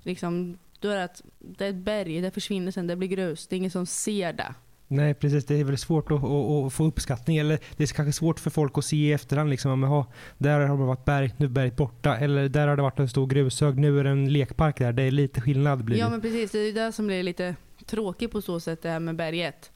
Liksom, 0.03 0.59
då 0.81 0.89
är 0.89 0.97
det 0.97 1.05
att 1.05 1.23
det 1.39 1.67
är 1.67 1.71
ett 1.71 1.77
berg, 1.77 2.21
det 2.21 2.31
försvinner 2.31 2.73
sen, 2.73 2.87
det 2.87 2.97
blir 2.97 3.09
grus. 3.09 3.47
Det 3.47 3.55
är 3.55 3.59
ingen 3.59 3.71
som 3.71 3.87
ser 3.87 4.33
det. 4.33 4.55
Nej 4.93 5.15
precis, 5.15 5.45
det 5.45 5.61
är 5.61 5.65
väl 5.65 5.79
svårt 5.79 6.11
att, 6.11 6.25
att, 6.25 6.67
att 6.67 6.73
få 6.73 6.85
uppskattning. 6.85 7.37
Eller 7.37 7.59
det 7.77 7.83
är 7.83 7.95
kanske 7.95 8.13
svårt 8.13 8.41
för 8.41 8.51
folk 8.51 8.79
att 8.79 8.85
se 8.85 8.97
i 8.97 9.13
efterhand. 9.13 9.51
Liksom, 9.51 9.81
men, 9.81 10.05
där 10.39 10.61
har 10.61 10.79
det 10.79 10.85
varit 10.85 11.05
berg, 11.05 11.35
nu 11.37 11.47
är 11.47 11.51
berget 11.51 11.77
borta. 11.77 12.17
Eller 12.17 12.49
där 12.49 12.69
har 12.69 12.77
det 12.77 12.83
varit 12.83 12.99
en 12.99 13.09
stor 13.09 13.27
grushög, 13.27 13.79
nu 13.79 14.01
är 14.01 14.05
det 14.05 14.11
en 14.11 14.33
lekpark 14.33 14.79
där. 14.79 14.93
Det 14.93 15.03
är 15.03 15.11
lite 15.11 15.41
skillnad 15.41 15.85
blir 15.85 15.99
Ja 15.99 16.09
men 16.09 16.21
precis, 16.21 16.51
det 16.51 16.59
är 16.59 16.73
det 16.73 16.93
som 16.93 17.07
blir 17.07 17.23
lite 17.23 17.57
tråkigt 17.91 18.31
på 18.33 18.43
så 18.43 18.61
sätt 18.61 18.83
det 18.83 18.89
här 18.91 19.01
med 19.01 19.17
berget. 19.17 19.71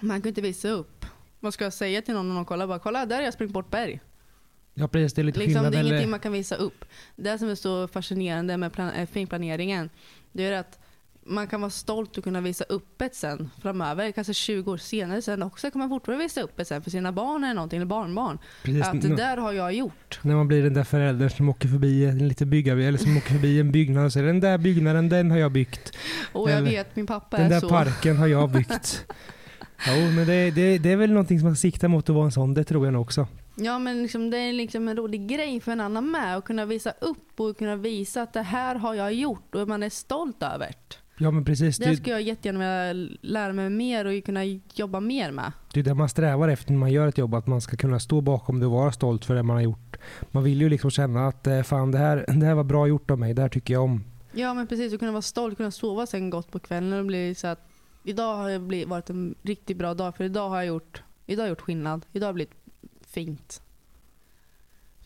Man 0.00 0.22
kan 0.22 0.28
inte 0.28 0.40
visa 0.40 0.68
upp. 0.68 1.06
Vad 1.40 1.54
ska 1.54 1.64
jag 1.64 1.72
säga 1.72 2.02
till 2.02 2.14
någon 2.14 2.28
när 2.28 2.34
någon 2.34 2.44
kollar? 2.44 2.66
Bara, 2.66 2.78
kolla 2.78 3.06
där 3.06 3.16
har 3.16 3.22
jag 3.22 3.34
sprungit 3.34 3.54
bort 3.54 3.70
berg. 3.70 4.00
Ja 4.74 4.88
precis, 4.88 5.12
det 5.12 5.22
är 5.22 5.24
lite 5.24 5.38
Liksom, 5.38 5.54
skillnad. 5.54 5.72
det 5.72 5.76
är 5.76 5.80
eller, 5.80 5.90
ingenting 5.90 6.10
man 6.10 6.20
kan 6.20 6.32
visa 6.32 6.56
upp. 6.56 6.84
Det 7.16 7.38
som 7.38 7.48
är 7.48 7.54
så 7.54 7.88
fascinerande 7.88 8.56
med 8.56 8.72
plan- 8.72 8.90
eh, 8.92 9.06
filmplaneringen, 9.06 9.90
det 10.32 10.44
är 10.44 10.52
att 10.52 10.78
man 11.26 11.46
kan 11.46 11.60
vara 11.60 11.70
stolt 11.70 12.18
och 12.18 12.24
kunna 12.24 12.40
visa 12.40 12.64
upp 12.64 13.02
ett 13.02 13.14
sen 13.14 13.50
framöver, 13.62 14.12
kanske 14.12 14.34
20 14.34 14.72
år 14.72 14.76
senare 14.76 15.22
sen 15.22 15.42
också 15.42 15.70
kan 15.70 15.78
man 15.78 15.88
fortfarande 15.88 16.24
visa 16.24 16.40
upp 16.42 16.60
ett 16.60 16.68
sen 16.68 16.82
för 16.82 16.90
sina 16.90 17.12
barn 17.12 17.44
eller 17.44 17.54
någonting, 17.54 17.76
eller 17.76 17.86
barnbarn. 17.86 18.38
precis, 18.62 18.82
Att 18.82 19.00
det 19.02 19.16
där 19.16 19.36
har 19.36 19.52
jag 19.52 19.72
gjort. 19.74 20.18
När 20.22 20.34
man 20.34 20.48
blir 20.48 20.62
den 20.62 20.74
där 20.74 20.84
föräldern 20.84 21.30
som 21.30 21.48
åker 21.48 21.68
förbi 21.68 22.04
en 22.04 22.28
liten 22.28 22.50
byggare, 22.50 22.84
eller 22.84 22.98
som 22.98 23.16
åker 23.16 23.28
förbi 23.32 23.60
en 23.60 23.72
byggnad 23.72 24.04
och 24.06 24.12
säger 24.12 24.26
den 24.26 24.40
där 24.40 24.58
byggnaden, 24.58 25.08
den 25.08 25.30
har 25.30 25.38
jag 25.38 25.52
byggt. 25.52 25.96
Och 26.32 26.50
jag 26.50 26.58
Eller, 26.58 26.70
vet, 26.70 26.96
min 26.96 27.06
pappa 27.06 27.36
Den 27.36 27.46
är 27.46 27.50
där 27.50 27.60
så. 27.60 27.68
parken 27.68 28.16
har 28.16 28.26
jag 28.26 28.50
byggt. 28.50 29.06
Jo, 29.86 30.10
men 30.10 30.26
det, 30.26 30.50
det, 30.50 30.78
det 30.78 30.92
är 30.92 30.96
väl 30.96 31.10
någonting 31.12 31.38
som 31.38 31.48
man 31.48 31.56
siktar 31.56 31.88
mot 31.88 32.08
att 32.08 32.14
vara 32.14 32.24
en 32.24 32.32
sån, 32.32 32.54
det 32.54 32.64
tror 32.64 32.86
jag 32.86 32.92
nog 32.92 33.02
också. 33.02 33.26
Ja 33.54 33.78
men 33.78 34.02
liksom, 34.02 34.30
det 34.30 34.38
är 34.38 34.52
liksom 34.52 34.88
en 34.88 34.96
rolig 34.96 35.28
grej 35.28 35.60
för 35.60 35.72
en 35.72 35.80
annan 35.80 36.10
med 36.10 36.36
att 36.36 36.44
kunna 36.44 36.64
visa 36.64 36.90
upp 37.00 37.40
och 37.40 37.58
kunna 37.58 37.76
visa 37.76 38.22
att 38.22 38.32
det 38.32 38.42
här 38.42 38.74
har 38.74 38.94
jag 38.94 39.12
gjort 39.14 39.54
och 39.54 39.68
man 39.68 39.82
är 39.82 39.90
stolt 39.90 40.42
över 40.42 40.66
det. 40.66 40.96
Ja 41.18 41.30
men 41.30 41.44
precis, 41.44 41.78
Det 41.78 41.90
det, 41.90 41.96
skulle 41.96 42.12
jag 42.12 42.22
jättegärna 42.22 42.58
vilja 42.58 43.16
lära 43.20 43.52
mig 43.52 43.70
mer 43.70 44.04
och 44.04 44.24
kunna 44.24 44.44
jobba 44.74 45.00
mer 45.00 45.30
med. 45.30 45.52
det 45.72 45.80
är 45.80 45.84
det 45.84 45.94
man 45.94 46.08
strävar 46.08 46.48
efter 46.48 46.72
när 46.72 46.78
man 46.78 46.92
gör 46.92 47.08
ett 47.08 47.18
jobb, 47.18 47.34
att 47.34 47.46
man 47.46 47.60
ska 47.60 47.76
kunna 47.76 48.00
stå 48.00 48.20
bakom 48.20 48.60
det 48.60 48.66
och 48.66 48.72
vara 48.72 48.92
stolt 48.92 49.24
för 49.24 49.34
det 49.34 49.42
man 49.42 49.56
har 49.56 49.62
gjort. 49.62 49.96
Man 50.30 50.44
vill 50.44 50.60
ju 50.60 50.68
liksom 50.68 50.90
känna 50.90 51.26
att 51.28 51.46
eh, 51.46 51.62
fan 51.62 51.90
det 51.90 51.98
här, 51.98 52.24
det 52.28 52.46
här 52.46 52.54
var 52.54 52.64
bra 52.64 52.86
gjort 52.86 53.10
av 53.10 53.18
mig, 53.18 53.34
det 53.34 53.42
här 53.42 53.48
tycker 53.48 53.74
jag 53.74 53.82
om. 53.82 54.04
Ja 54.32 54.54
men 54.54 54.66
precis, 54.66 54.92
och 54.92 54.98
kunna 54.98 55.12
vara 55.12 55.22
stolt, 55.22 55.56
kunna 55.56 55.70
sova 55.70 56.06
sen 56.06 56.30
gott 56.30 56.50
på 56.50 56.58
kvällen 56.58 56.98
och 56.98 57.06
bli 57.06 57.34
så 57.34 57.46
att 57.46 57.68
idag 58.04 58.36
har 58.36 58.58
blivit, 58.58 58.88
varit 58.88 59.10
en 59.10 59.34
riktigt 59.42 59.76
bra 59.76 59.94
dag 59.94 60.16
för 60.16 60.24
idag 60.24 60.48
har 60.48 60.56
jag 60.56 60.66
gjort, 60.66 61.02
idag 61.26 61.42
har 61.42 61.46
jag 61.46 61.52
gjort 61.52 61.60
skillnad. 61.60 62.06
Idag 62.12 62.26
har 62.26 62.32
det 62.32 62.34
blivit 62.34 62.54
fint. 63.06 63.62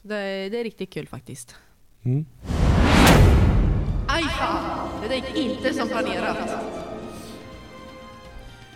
Så 0.03 0.09
det, 0.09 0.17
är, 0.17 0.51
det 0.51 0.61
är 0.61 0.65
riktigt 0.65 0.93
kul 0.93 1.09
faktiskt. 1.09 1.57
Mm. 2.03 2.27
Aj 4.09 4.23
fan! 4.23 4.86
Det 5.09 5.17
gick 5.17 5.37
inte 5.37 5.75
som 5.75 5.89
planerat. 5.89 6.37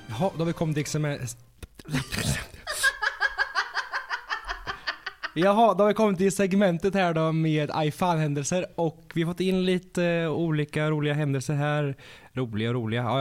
Jaha, 0.08 0.30
då 0.34 0.38
har 0.38 0.44
vi 0.44 0.52
kommit 0.52 0.86
till 0.86 1.00
med... 1.00 1.20
Jaha, 5.34 5.74
då 5.74 5.84
har 5.84 5.88
vi 5.88 5.94
kommit 5.94 6.18
till 6.18 6.32
segmentet 6.32 6.94
här 6.94 7.14
då 7.14 7.32
med 7.32 7.70
iFan-händelser 7.70 8.66
och 8.74 9.12
vi 9.14 9.22
har 9.22 9.32
fått 9.32 9.40
in 9.40 9.64
lite 9.64 10.04
eh, 10.04 10.30
olika 10.30 10.90
roliga 10.90 11.14
händelser 11.14 11.54
här. 11.54 11.96
Roliga 12.32 12.68
och 12.68 12.74
roliga, 12.74 13.02
ja 13.02 13.20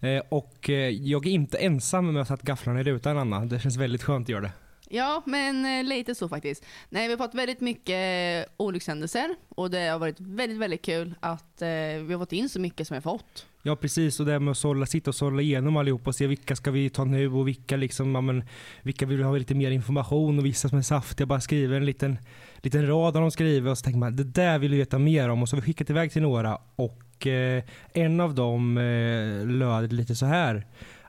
ja. 0.00 0.08
Eh, 0.08 0.22
och 0.28 0.70
eh, 0.70 0.88
jag 0.88 1.26
är 1.26 1.30
inte 1.30 1.58
ensam 1.58 2.12
med 2.12 2.20
att 2.22 2.28
ha 2.28 2.36
satt 2.36 2.46
gafflarna 2.46 2.80
i 2.80 2.82
rutan 2.82 3.18
Anna. 3.18 3.44
Det 3.44 3.60
känns 3.60 3.76
väldigt 3.76 4.02
skönt 4.02 4.24
att 4.24 4.28
göra 4.28 4.40
det. 4.40 4.52
Ja, 4.90 5.22
men 5.26 5.78
eh, 5.78 5.84
lite 5.84 6.14
så 6.14 6.28
faktiskt. 6.28 6.64
Nej, 6.88 7.06
vi 7.08 7.12
har 7.12 7.18
fått 7.18 7.34
väldigt 7.34 7.60
mycket 7.60 8.46
eh, 8.46 8.52
olyckshändelser 8.56 9.34
och 9.48 9.70
det 9.70 9.88
har 9.88 9.98
varit 9.98 10.20
väldigt, 10.20 10.58
väldigt 10.58 10.82
kul 10.82 11.14
att 11.20 11.62
eh, 11.62 11.68
vi 11.68 12.12
har 12.12 12.18
fått 12.18 12.32
in 12.32 12.48
så 12.48 12.60
mycket 12.60 12.86
som 12.86 12.94
vi 12.94 12.96
har 12.96 13.18
fått. 13.18 13.46
Ja 13.62 13.76
precis 13.76 14.20
och 14.20 14.26
det 14.26 14.32
här 14.32 14.38
med 14.38 14.50
att 14.50 14.58
sålla, 14.58 14.86
sitta 14.86 15.10
och 15.10 15.14
sålla 15.14 15.42
igenom 15.42 15.76
allihop 15.76 16.06
och 16.06 16.14
se 16.14 16.26
vilka 16.26 16.56
ska 16.56 16.70
vi 16.70 16.90
ta 16.90 17.04
nu 17.04 17.32
och 17.32 17.48
vilka 17.48 17.76
liksom, 17.76 18.14
ja, 18.14 18.20
men, 18.20 18.44
vilka 18.82 19.06
vill 19.06 19.22
ha 19.22 19.36
lite 19.36 19.54
mer 19.54 19.70
information 19.70 20.38
och 20.38 20.46
vissa 20.46 20.68
som 20.68 20.78
är 20.78 20.82
saftiga 20.82 21.26
bara 21.26 21.40
skriver 21.40 21.76
en 21.76 21.86
liten, 21.86 22.18
liten 22.56 22.86
rad 22.86 23.16
av 23.16 23.22
de 23.22 23.30
skriver 23.30 23.70
och 23.70 23.78
så 23.78 23.84
tänker 23.84 23.98
man 23.98 24.16
det 24.16 24.24
där 24.24 24.58
vill 24.58 24.70
vi 24.70 24.78
veta 24.78 24.98
mer 24.98 25.28
om 25.28 25.42
och 25.42 25.48
så 25.48 25.56
har 25.56 25.60
vi 25.60 25.66
skickat 25.66 25.90
iväg 25.90 26.12
till 26.12 26.22
några 26.22 26.58
och 26.76 27.26
eh, 27.26 27.62
en 27.92 28.20
av 28.20 28.34
dem 28.34 28.78
eh, 28.78 29.46
löd 29.46 29.92
lite 29.92 30.14
så 30.14 30.26
här 30.26 30.66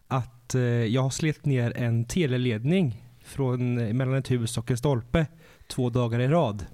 att 0.08 0.56
eh, 0.56 0.62
jag 0.62 1.02
har 1.02 1.10
slet 1.10 1.46
ner 1.46 1.78
en 1.78 2.06
teleledning 2.06 3.09
från 3.30 3.76
mellan 3.98 4.16
ett 4.16 4.32
hus 4.32 4.58
och 4.58 4.72
en 4.72 4.78
stolpe 4.78 5.28
två 5.68 5.90
dagar 5.90 6.20
i 6.20 6.28
rad. 6.28 6.66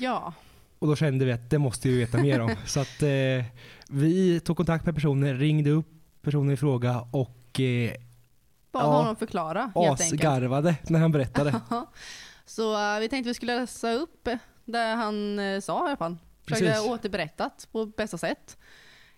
Ja, 0.00 0.32
Och 0.78 0.86
då 0.88 0.96
kände 0.96 1.24
vi 1.24 1.32
att 1.32 1.50
det 1.50 1.58
måste 1.58 1.88
vi 1.88 1.98
veta 1.98 2.18
mer 2.18 2.40
om. 2.40 2.50
Så 2.66 2.80
att 2.80 3.02
eh, 3.02 3.44
vi 3.88 4.40
tog 4.44 4.56
kontakt 4.56 4.86
med 4.86 4.94
personen, 4.94 5.38
ringde 5.38 5.70
upp 5.70 5.88
personen 6.22 6.50
i 6.50 6.56
fråga 6.56 7.06
och 7.10 7.60
eh, 7.60 7.92
bara 8.72 8.84
Ja. 8.84 8.90
honom 8.96 9.16
förklara 9.16 9.72
helt 9.74 10.00
enkelt. 10.00 10.90
när 10.90 10.98
han 11.00 11.12
berättade. 11.12 11.60
Så 12.46 12.94
eh, 12.94 13.00
vi 13.00 13.08
tänkte 13.08 13.30
vi 13.30 13.34
skulle 13.34 13.56
läsa 13.60 13.92
upp 13.92 14.28
det 14.64 14.78
han 14.78 15.38
uh, 15.38 15.60
sa 15.60 15.84
i 15.84 15.86
alla 15.88 15.96
fall. 15.96 16.16
Försöka 16.48 16.64
Precis. 16.72 16.88
återberättat 16.90 17.68
på 17.72 17.86
bästa 17.86 18.18
sätt. 18.18 18.56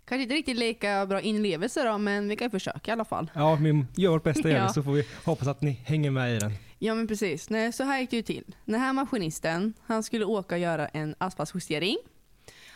Kanske 0.04 0.22
inte 0.22 0.34
riktigt 0.34 0.56
lika 0.56 1.06
bra 1.06 1.20
inlevelse 1.20 1.84
då, 1.84 1.98
men 1.98 2.28
vi 2.28 2.36
kan 2.36 2.50
försöka 2.50 2.90
i 2.90 2.92
alla 2.92 3.04
fall. 3.04 3.30
Ja, 3.34 3.54
vi 3.54 3.84
gör 3.96 4.10
vårt 4.10 4.22
bästa 4.22 4.48
igen 4.48 4.62
Ja. 4.66 4.72
så 4.72 4.82
får 4.82 4.92
vi 4.92 5.06
hoppas 5.24 5.48
att 5.48 5.60
ni 5.62 5.70
hänger 5.70 6.10
med 6.10 6.36
i 6.36 6.38
den. 6.38 6.52
Ja 6.78 6.95
men 6.95 7.06
precis, 7.06 7.50
Nej, 7.50 7.73
så 7.73 7.85
här 7.85 8.00
gick 8.00 8.11
det 8.11 8.16
ju 8.16 8.23
till. 8.23 8.56
Den 8.64 8.80
här 8.80 8.92
maskinisten, 8.92 9.75
han 9.87 10.02
skulle 10.02 10.25
åka 10.25 10.54
och 10.54 10.61
göra 10.61 10.88
en 10.88 11.14
asfaltjustering. 11.18 11.97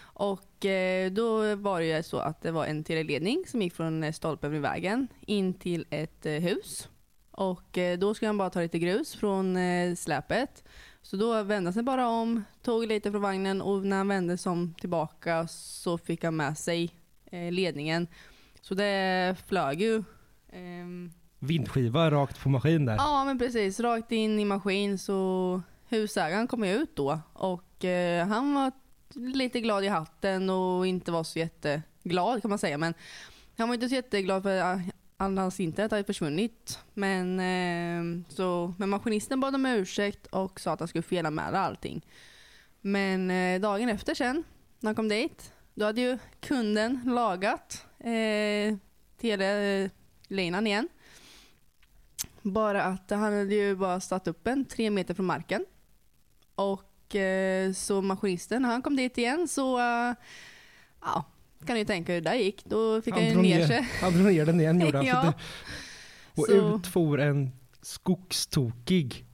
Och 0.01 0.65
eh, 0.65 1.11
då 1.13 1.55
var 1.55 1.81
det 1.81 1.87
ju 1.87 2.03
så 2.03 2.19
att 2.19 2.43
det 2.43 2.51
var 2.51 2.67
en 2.67 2.85
teleledning 2.85 3.45
som 3.47 3.63
gick 3.63 3.75
från 3.75 4.05
eh, 4.05 4.13
stolpen 4.13 4.51
vid 4.51 4.61
vägen 4.61 5.09
in 5.21 5.55
till 5.55 5.87
ett 5.91 6.27
eh, 6.27 6.33
hus. 6.33 6.89
Och 7.31 7.79
eh, 7.79 7.99
då 7.99 8.15
skulle 8.15 8.29
han 8.29 8.39
bara 8.39 8.51
ta 8.51 8.61
lite 8.61 8.79
grus 8.79 9.15
från 9.15 9.57
eh, 9.57 9.95
släpet. 9.95 10.65
Så 11.03 11.17
då 11.17 11.43
vände 11.43 11.69
han 11.69 11.73
sig 11.73 11.83
bara 11.83 12.09
om, 12.09 12.45
tog 12.63 12.87
lite 12.87 13.11
från 13.11 13.23
vagnen 13.23 13.63
och 13.63 13.87
när 13.87 13.97
han 13.97 14.09
vände 14.09 14.39
sig 14.39 14.53
om 14.53 14.75
tillbaka 14.81 15.49
så 15.49 15.99
fick 15.99 16.25
han 16.25 16.37
med 16.37 16.59
sig 16.59 16.91
eh, 17.27 17.53
ledningen. 17.53 18.07
Så 18.61 18.75
det 18.75 19.37
flög 19.47 19.83
ju. 19.83 20.03
Ehm, 20.53 21.13
Vindskiva 21.41 22.11
rakt 22.11 22.41
på 22.41 22.49
maskin 22.49 22.85
där. 22.85 22.97
Ja 22.97 23.25
men 23.25 23.39
precis, 23.39 23.81
rakt 23.81 24.13
in 24.13 24.39
i 24.39 24.45
maskin 24.45 24.99
så 24.99 25.63
husägaren 25.89 26.47
kom 26.47 26.65
ju 26.65 26.73
ut 26.73 26.97
då 26.97 27.21
och 27.33 27.85
eh, 27.85 28.27
han 28.27 28.55
var 28.55 28.73
lite 29.15 29.61
glad 29.61 29.85
i 29.85 29.89
hatten 29.89 30.51
och 30.51 30.87
inte 30.87 31.13
var 31.13 31.25
så 31.25 31.39
jätteglad 31.39 32.43
kan 32.43 32.49
man 32.49 32.59
säga 32.59 32.79
men 32.79 32.95
han 33.57 33.69
var 33.69 33.75
inte 33.75 33.89
så 33.89 33.95
jätteglad 33.95 34.43
för 34.43 34.59
att 34.59 34.81
all 35.21 35.39
hans 35.39 35.61
internet 35.61 35.91
hade 35.91 36.05
försvunnit. 36.05 36.79
Men, 36.95 37.41
eh, 37.41 38.25
så, 38.29 38.75
men 38.79 38.89
maskinisten 38.89 39.41
bad 39.41 39.55
om 39.55 39.67
ursäkt 39.67 40.27
och 40.27 40.61
sa 40.61 40.73
att 40.73 40.79
han 40.79 40.89
skulle 40.89 41.03
felanmäla 41.03 41.59
allting. 41.59 42.07
Men 42.81 43.31
eh, 43.31 43.61
dagen 43.61 43.89
efter 43.89 44.15
sen, 44.15 44.45
när 44.81 44.89
han 44.89 44.95
kom 44.95 45.09
dit, 45.09 45.53
då 45.75 45.85
hade 45.85 46.01
ju 46.01 46.19
kunden 46.41 47.01
lagat 47.07 47.87
eh, 47.99 48.77
telelinan 49.21 50.67
igen. 50.67 50.89
Bara 52.43 52.83
att 52.85 53.11
han 53.11 53.21
hade 53.33 53.55
ju 53.55 53.77
bara 53.77 54.01
satt 54.01 54.29
upp 54.29 54.47
en 54.47 54.65
tre 54.65 54.91
meter 54.91 55.15
från 55.15 55.27
marken. 55.27 55.65
Och 56.55 57.15
eh, 57.15 57.73
så 57.73 58.03
maskinisten, 58.03 58.65
han 58.65 58.83
kom 58.83 58.97
dit 58.97 59.19
igen 59.19 59.49
så, 59.49 59.79
eh, 59.79 60.15
ja, 61.01 61.25
kan 61.67 61.77
ni 61.77 61.85
tänka 61.85 62.13
hur 62.13 62.21
det 62.21 62.31
där 62.31 62.37
gick. 62.37 62.65
Då 62.65 63.03
fick 63.03 63.15
han, 63.15 63.25
ju 63.25 63.37
ner 63.37 63.67
sig. 63.67 63.89
han 64.01 64.13
drog 64.13 64.27
ner 64.33 64.47
den 64.47 64.61
igen 64.61 64.81
gjorde 64.81 64.99
han. 64.99 65.07
Ja. 65.07 65.33
Och 66.35 66.47
Så- 66.47 66.77
ut 66.77 66.87
for 66.87 67.21
en 67.21 67.51
skogstokig 67.83 69.27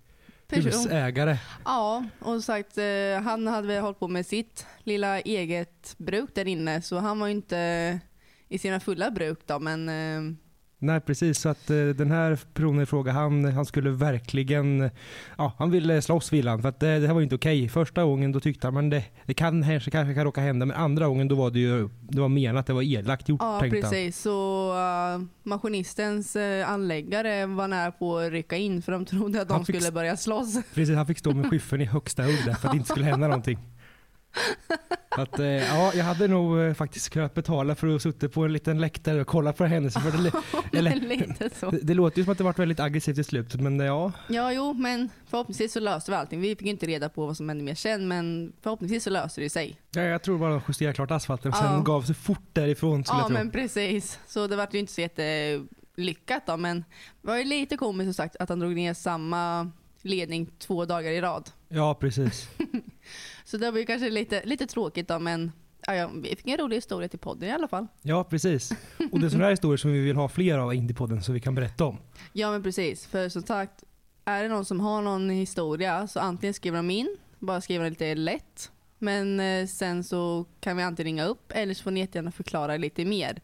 Person. 0.49 0.65
husägare. 0.65 1.39
Ja, 1.65 2.05
och 2.19 2.45
sagt, 2.45 2.79
eh, 2.79 3.21
han 3.25 3.47
hade 3.47 3.67
väl 3.67 3.83
hållit 3.83 3.99
på 3.99 4.09
med 4.09 4.27
sitt 4.27 4.67
lilla 4.83 5.21
eget 5.21 5.95
bruk 5.99 6.35
där 6.35 6.49
inne 6.49 6.83
så 6.83 6.99
han 6.99 7.19
var 7.19 7.27
ju 7.27 7.33
inte 7.33 8.01
i 8.49 8.59
sina 8.59 8.81
fulla 8.81 9.11
bruk 9.11 9.39
då 9.47 9.59
men 9.59 9.89
eh, 9.89 10.37
Nej 10.79 11.01
precis, 11.01 11.39
så 11.39 11.49
att 11.49 11.71
eh, 11.71 11.77
den 11.77 12.11
här 12.11 12.39
personen 12.55 12.83
i 12.83 12.87
fråga, 12.87 13.13
han, 13.13 13.45
han 13.45 13.67
skulle 13.67 13.91
verkligen, 13.91 14.91
ja 15.39 15.53
han 15.59 15.71
ville 15.71 16.03
slåss 16.03 16.33
ville 16.33 16.51
han 16.51 16.63
för 16.63 16.69
att 16.69 16.81
det, 16.81 16.99
det 16.99 17.07
här 17.07 17.15
var 17.15 17.21
ju 17.21 17.25
inte 17.25 17.35
okej. 17.35 17.69
Första 17.69 18.05
gången 18.05 18.33
då 18.33 18.41
tyckte 18.41 18.67
han 18.67 18.75
men 18.75 18.91
det, 18.91 19.05
det 19.25 19.35
kan 19.35 19.63
kanske, 19.63 19.91
kanske 19.91 20.15
kan 20.15 20.25
råka 20.25 20.41
hända 20.41 20.67
men 20.67 20.77
andra 20.77 21.09
gången 21.09 21.29
då 21.29 21.35
var 21.35 21.51
det 21.51 21.59
ju, 21.59 21.89
det 22.01 22.21
var 22.21 22.29
menat, 22.29 22.67
det 22.67 22.73
var 22.73 22.83
elakt 22.83 23.29
gjort 23.29 23.41
ja 23.43 23.61
tänkte 23.61 23.81
han. 23.83 23.91
precis. 23.91 24.21
Så 24.21 24.73
uh, 24.73 25.23
maskinistens 25.43 26.37
eh, 26.37 26.71
anläggare 26.71 27.47
var 27.47 27.69
nära 27.69 27.93
på 27.93 28.19
att 28.19 28.31
rycka 28.31 28.57
in 28.57 28.83
för 28.83 28.93
de 28.93 29.05
trodde 29.05 29.43
att 29.43 29.51
Han 29.51 29.65
de 29.65 29.73
skulle 29.73 29.93
börja 29.93 30.17
slåss. 30.17 30.59
Precis, 30.75 30.97
han 30.97 31.07
fick 31.07 31.19
stå 31.19 31.35
med 31.35 31.47
skyffeln 31.51 31.83
i 31.83 31.85
högsta 31.85 32.23
hugg 32.23 32.45
där 32.45 32.55
för 32.55 32.69
att 32.69 32.73
det 32.73 32.79
inte 32.79 32.89
skulle 32.89 33.07
hända 33.07 33.29
någonting. 33.29 33.59
Att, 35.19 35.39
eh, 35.39 35.47
ja, 35.47 35.93
jag 35.95 36.05
hade 36.05 36.29
nog 36.29 36.59
eh, 36.61 36.75
faktiskt 36.75 37.11
kunnat 37.11 37.35
betala 37.35 37.75
för 37.75 37.97
att 37.97 38.03
sitta 38.03 38.29
på 38.29 38.45
en 38.45 38.53
liten 38.53 38.81
läktare 38.81 39.21
och 39.21 39.27
kolla 39.27 39.53
på 39.53 39.63
det 39.63 39.69
händelsen. 39.69 40.03
För 40.03 40.11
det, 40.73 40.79
eller, 40.79 40.95
Lite 40.97 41.51
så. 41.61 41.71
det, 41.71 41.79
det 41.83 41.95
låter 41.95 42.19
ju 42.19 42.25
som 42.25 42.33
att 42.33 42.39
det 42.39 42.45
varit 42.45 42.59
väldigt 42.59 42.81
aggressivt 42.81 43.19
i 43.19 43.25
slutet 43.25 43.61
men 43.61 43.81
eh, 43.81 43.87
ja, 43.87 44.13
Ja, 44.29 44.53
jo, 44.53 44.73
men 44.73 45.09
förhoppningsvis 45.27 45.73
så 45.73 45.81
löste 45.81 46.11
vi 46.11 46.17
allting. 46.17 46.41
Vi 46.41 46.57
fick 46.57 46.67
inte 46.69 46.87
reda 46.87 47.09
på 47.09 47.27
vad 47.27 47.37
som 47.37 47.49
hände 47.49 47.65
mer 47.65 47.75
sen, 47.75 48.09
men 48.09 48.53
förhoppningsvis 48.63 49.05
så 49.05 49.11
löste 49.11 49.41
det 49.41 49.51
sig. 49.51 49.77
ja, 49.91 50.03
jag 50.03 50.23
tror 50.23 50.39
bara 50.39 50.51
de 50.51 50.61
justerade 50.69 50.95
klart 50.95 51.11
asfalten 51.11 51.51
och 51.51 51.57
sen 51.59 51.73
Ja. 51.73 51.81
gav 51.81 52.03
sig 52.03 52.15
fort 52.15 52.49
därifrån 52.53 53.05
Ja, 53.07 53.29
men 53.31 53.51
precis. 53.51 54.19
Så 54.27 54.47
det 54.47 54.57
var 54.57 54.69
ju 54.73 54.79
inte 54.79 54.93
så 54.93 55.01
jättelyckat 55.01 56.47
då, 56.47 56.57
men 56.57 56.85
det 57.23 57.29
var 57.29 57.37
ju 57.37 57.45
lite 57.45 57.77
komiskt 57.77 58.07
som 58.07 58.15
sagt 58.15 58.37
att 58.37 58.49
han 58.49 58.61
drog 58.61 58.75
ner 58.75 58.95
samma 58.95 59.71
ledning 60.03 60.47
två 60.59 60.85
dagar 60.85 61.11
i 61.11 61.21
rad. 61.21 61.51
Ja, 61.69 61.95
precis. 61.95 62.49
Så 63.45 63.57
det 63.57 63.71
var 63.71 63.79
ju 63.79 63.87
kanske 63.87 64.11
lite, 64.11 64.43
lite 64.45 64.67
tråkigt 64.67 65.09
då, 65.09 65.19
men 65.19 65.53
ja, 65.87 65.95
ja, 65.95 66.11
vi 66.23 66.37
fick 66.37 66.47
en 66.47 66.57
rolig 66.57 66.77
historia 66.77 67.09
till 67.09 67.19
podden 67.19 67.49
i 67.49 67.53
alla 67.53 67.69
fall. 67.69 67.87
Ja, 68.03 68.25
precis. 68.25 68.73
Och 69.13 69.21
det 69.21 69.27
är 69.27 69.31
sådana 69.31 69.45
här 69.45 69.51
historier 69.51 69.77
som 69.77 69.93
vi 69.93 70.01
vill 70.01 70.17
ha 70.17 70.29
fler 70.29 70.59
av 70.59 70.75
in 70.75 70.87
till 70.87 70.97
podden 70.97 71.23
så 71.23 71.33
vi 71.33 71.41
kan 71.41 71.55
berätta 71.55 71.85
om. 71.85 71.99
Ja, 72.33 72.51
men 72.51 72.63
precis. 72.63 73.07
För 73.07 73.29
som 73.29 73.43
sagt, 73.43 73.85
är 74.25 74.43
det 74.43 74.49
någon 74.49 74.65
som 74.65 74.81
har 74.81 75.03
någon 75.03 75.31
historia 75.31 76.07
så 76.07 76.21
antingen 76.21 76.55
skriver 76.55 76.77
de 76.77 76.91
in, 76.91 77.17
bara 77.39 77.61
skriver 77.61 77.91
lite 77.91 78.15
lätt. 78.15 78.71
Men 78.99 79.41
eh, 79.41 79.67
sen 79.67 80.05
så 80.05 80.45
kan 80.61 80.77
vi 80.77 80.83
antingen 80.83 81.07
ringa 81.07 81.25
upp 81.25 81.53
eller 81.55 81.75
så 81.75 81.83
får 81.83 81.91
ni 81.91 82.01
jättegärna 82.01 82.33
förklara 82.33 82.77
lite 82.77 83.05
mer. 83.05 83.41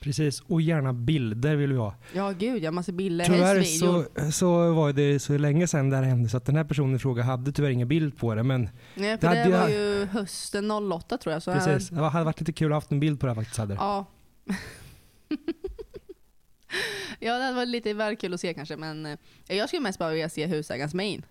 Precis, 0.00 0.40
och 0.40 0.60
gärna 0.60 0.92
bilder 0.92 1.56
vill 1.56 1.72
vi 1.72 1.78
ha. 1.78 1.94
Ja, 2.12 2.30
gud, 2.30 2.62
jag 2.62 2.74
massa 2.74 2.92
bilder, 2.92 3.24
Tyvärr 3.24 3.62
så, 3.62 4.04
så 4.32 4.72
var 4.72 4.92
det 4.92 5.18
så 5.18 5.38
länge 5.38 5.66
sedan 5.66 5.90
det 5.90 5.96
här 5.96 6.02
hände 6.02 6.28
så 6.28 6.36
att 6.36 6.46
den 6.46 6.56
här 6.56 6.64
personen 6.64 6.96
i 6.96 6.98
fråga 6.98 7.22
hade 7.22 7.52
tyvärr 7.52 7.70
ingen 7.70 7.88
bild 7.88 8.18
på 8.18 8.34
det 8.34 8.42
men 8.42 8.70
Nej, 8.94 9.16
Det 9.20 9.28
för 9.28 9.34
det, 9.34 9.44
ju- 9.44 9.50
var 9.52 9.68
ju 9.68 10.04
hösten 10.06 10.70
08 10.70 11.18
tror 11.18 11.32
jag. 11.32 11.42
Så 11.42 11.52
precis. 11.52 11.88
Det 11.88 12.00
hade 12.00 12.24
varit 12.24 12.40
lite 12.40 12.52
kul 12.52 12.66
att 12.66 12.70
ha 12.70 12.76
haft 12.76 12.92
en 12.92 13.00
bild 13.00 13.20
på 13.20 13.26
det 13.26 13.30
här 13.32 13.36
faktiskt. 13.40 13.58
Hade. 13.58 13.74
det. 13.74 13.80
Ja. 13.80 14.06
ja, 17.18 17.38
det 17.38 17.44
hade 17.44 17.56
varit 17.56 17.68
lite 17.68 17.94
väl 17.94 18.16
kul 18.16 18.34
att 18.34 18.40
se 18.40 18.54
kanske, 18.54 18.76
men 18.76 19.06
eh, 19.06 19.18
jag 19.46 19.68
skulle 19.68 19.82
mest 19.82 19.98
bara 19.98 20.10
vilja 20.10 20.28
se 20.28 20.46
husägarens 20.46 20.94
main. 20.94 21.22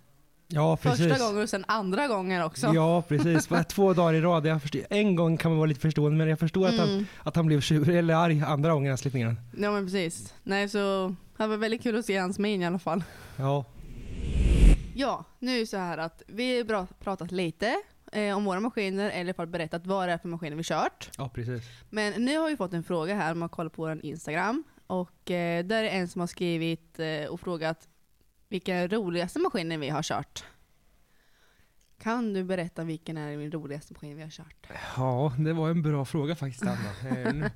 Ja, 0.50 0.76
precis. 0.76 1.06
Första 1.08 1.24
gången 1.26 1.42
och 1.42 1.48
sen 1.48 1.64
andra 1.68 2.06
gånger 2.06 2.44
också. 2.44 2.66
Ja, 2.74 3.02
precis. 3.08 3.48
Två 3.68 3.92
dagar 3.92 4.14
i 4.14 4.20
rad. 4.20 4.46
Jag 4.46 4.62
förstår, 4.62 4.80
en 4.90 5.16
gång 5.16 5.36
kan 5.36 5.50
man 5.50 5.58
vara 5.58 5.66
lite 5.68 5.80
förstående 5.80 6.18
men 6.18 6.28
jag 6.28 6.38
förstår 6.38 6.68
att, 6.68 6.78
han, 6.78 6.88
Mm. 6.88 7.06
att 7.22 7.36
han 7.36 7.46
blev 7.46 7.60
tjurig 7.60 7.98
eller 7.98 8.14
arg 8.14 8.42
andra 8.46 8.72
gången 8.72 8.88
han 8.90 8.98
slet 8.98 9.14
ner. 9.14 9.36
Ja, 9.58 9.70
men 9.72 9.86
precis. 9.86 10.34
Nej, 10.42 10.68
så 10.68 11.14
det 11.36 11.46
var 11.46 11.56
väldigt 11.56 11.82
kul 11.82 11.98
att 11.98 12.04
se 12.04 12.16
hans 12.18 12.38
main 12.38 12.62
i 12.62 12.66
alla 12.66 12.78
fall. 12.78 13.02
Ja, 13.36 13.64
Ja, 14.94 15.24
nu 15.38 15.56
är 15.56 15.60
det 15.60 15.66
så 15.66 15.76
här 15.76 15.98
att 15.98 16.22
vi 16.26 16.58
har 16.72 16.86
pratat 17.00 17.32
lite 17.32 17.74
eh, 18.12 18.36
om 18.36 18.44
våra 18.44 18.60
maskiner, 18.60 19.10
eller 19.10 19.18
i 19.18 19.20
alla 19.20 19.34
fall 19.34 19.46
berättat 19.46 19.86
vad 19.86 20.08
det 20.08 20.12
är 20.12 20.18
för 20.18 20.28
maskiner 20.28 20.56
vi 20.56 20.62
kört. 20.64 21.10
ja 21.18 21.28
precis. 21.34 21.62
Men 21.90 22.24
nu 22.24 22.38
har 22.38 22.48
vi 22.48 22.56
fått 22.56 22.72
en 22.72 22.82
fråga 22.84 23.14
här 23.14 23.32
om 23.32 23.38
man 23.38 23.48
kollar 23.48 23.70
på 23.70 23.82
vår 23.82 24.00
Instagram. 24.04 24.64
Och 24.86 25.30
eh, 25.30 25.64
där 25.64 25.84
är 25.84 25.88
en 25.88 26.08
som 26.08 26.20
har 26.20 26.26
skrivit 26.26 26.98
eh, 27.00 27.28
och 27.30 27.40
frågat 27.40 27.78
vilka 28.48 28.86
roligaste 28.88 29.38
maskiner 29.38 29.78
vi 29.78 29.88
har 29.88 30.02
kört. 30.02 30.44
Kan 32.02 32.32
du 32.32 32.44
berätta 32.44 32.84
vilken 32.84 33.16
är 33.16 33.36
den 33.36 33.52
roligaste 33.52 33.92
maskin 33.92 34.16
vi 34.16 34.22
har 34.22 34.30
kört? 34.30 34.66
Ja, 34.96 35.32
det 35.38 35.52
var 35.52 35.70
en 35.70 35.82
bra 35.82 36.04
fråga 36.04 36.36
faktiskt 36.36 36.62
Anna. 36.62 36.76
Eh, 37.18 37.32
nu, 37.34 37.50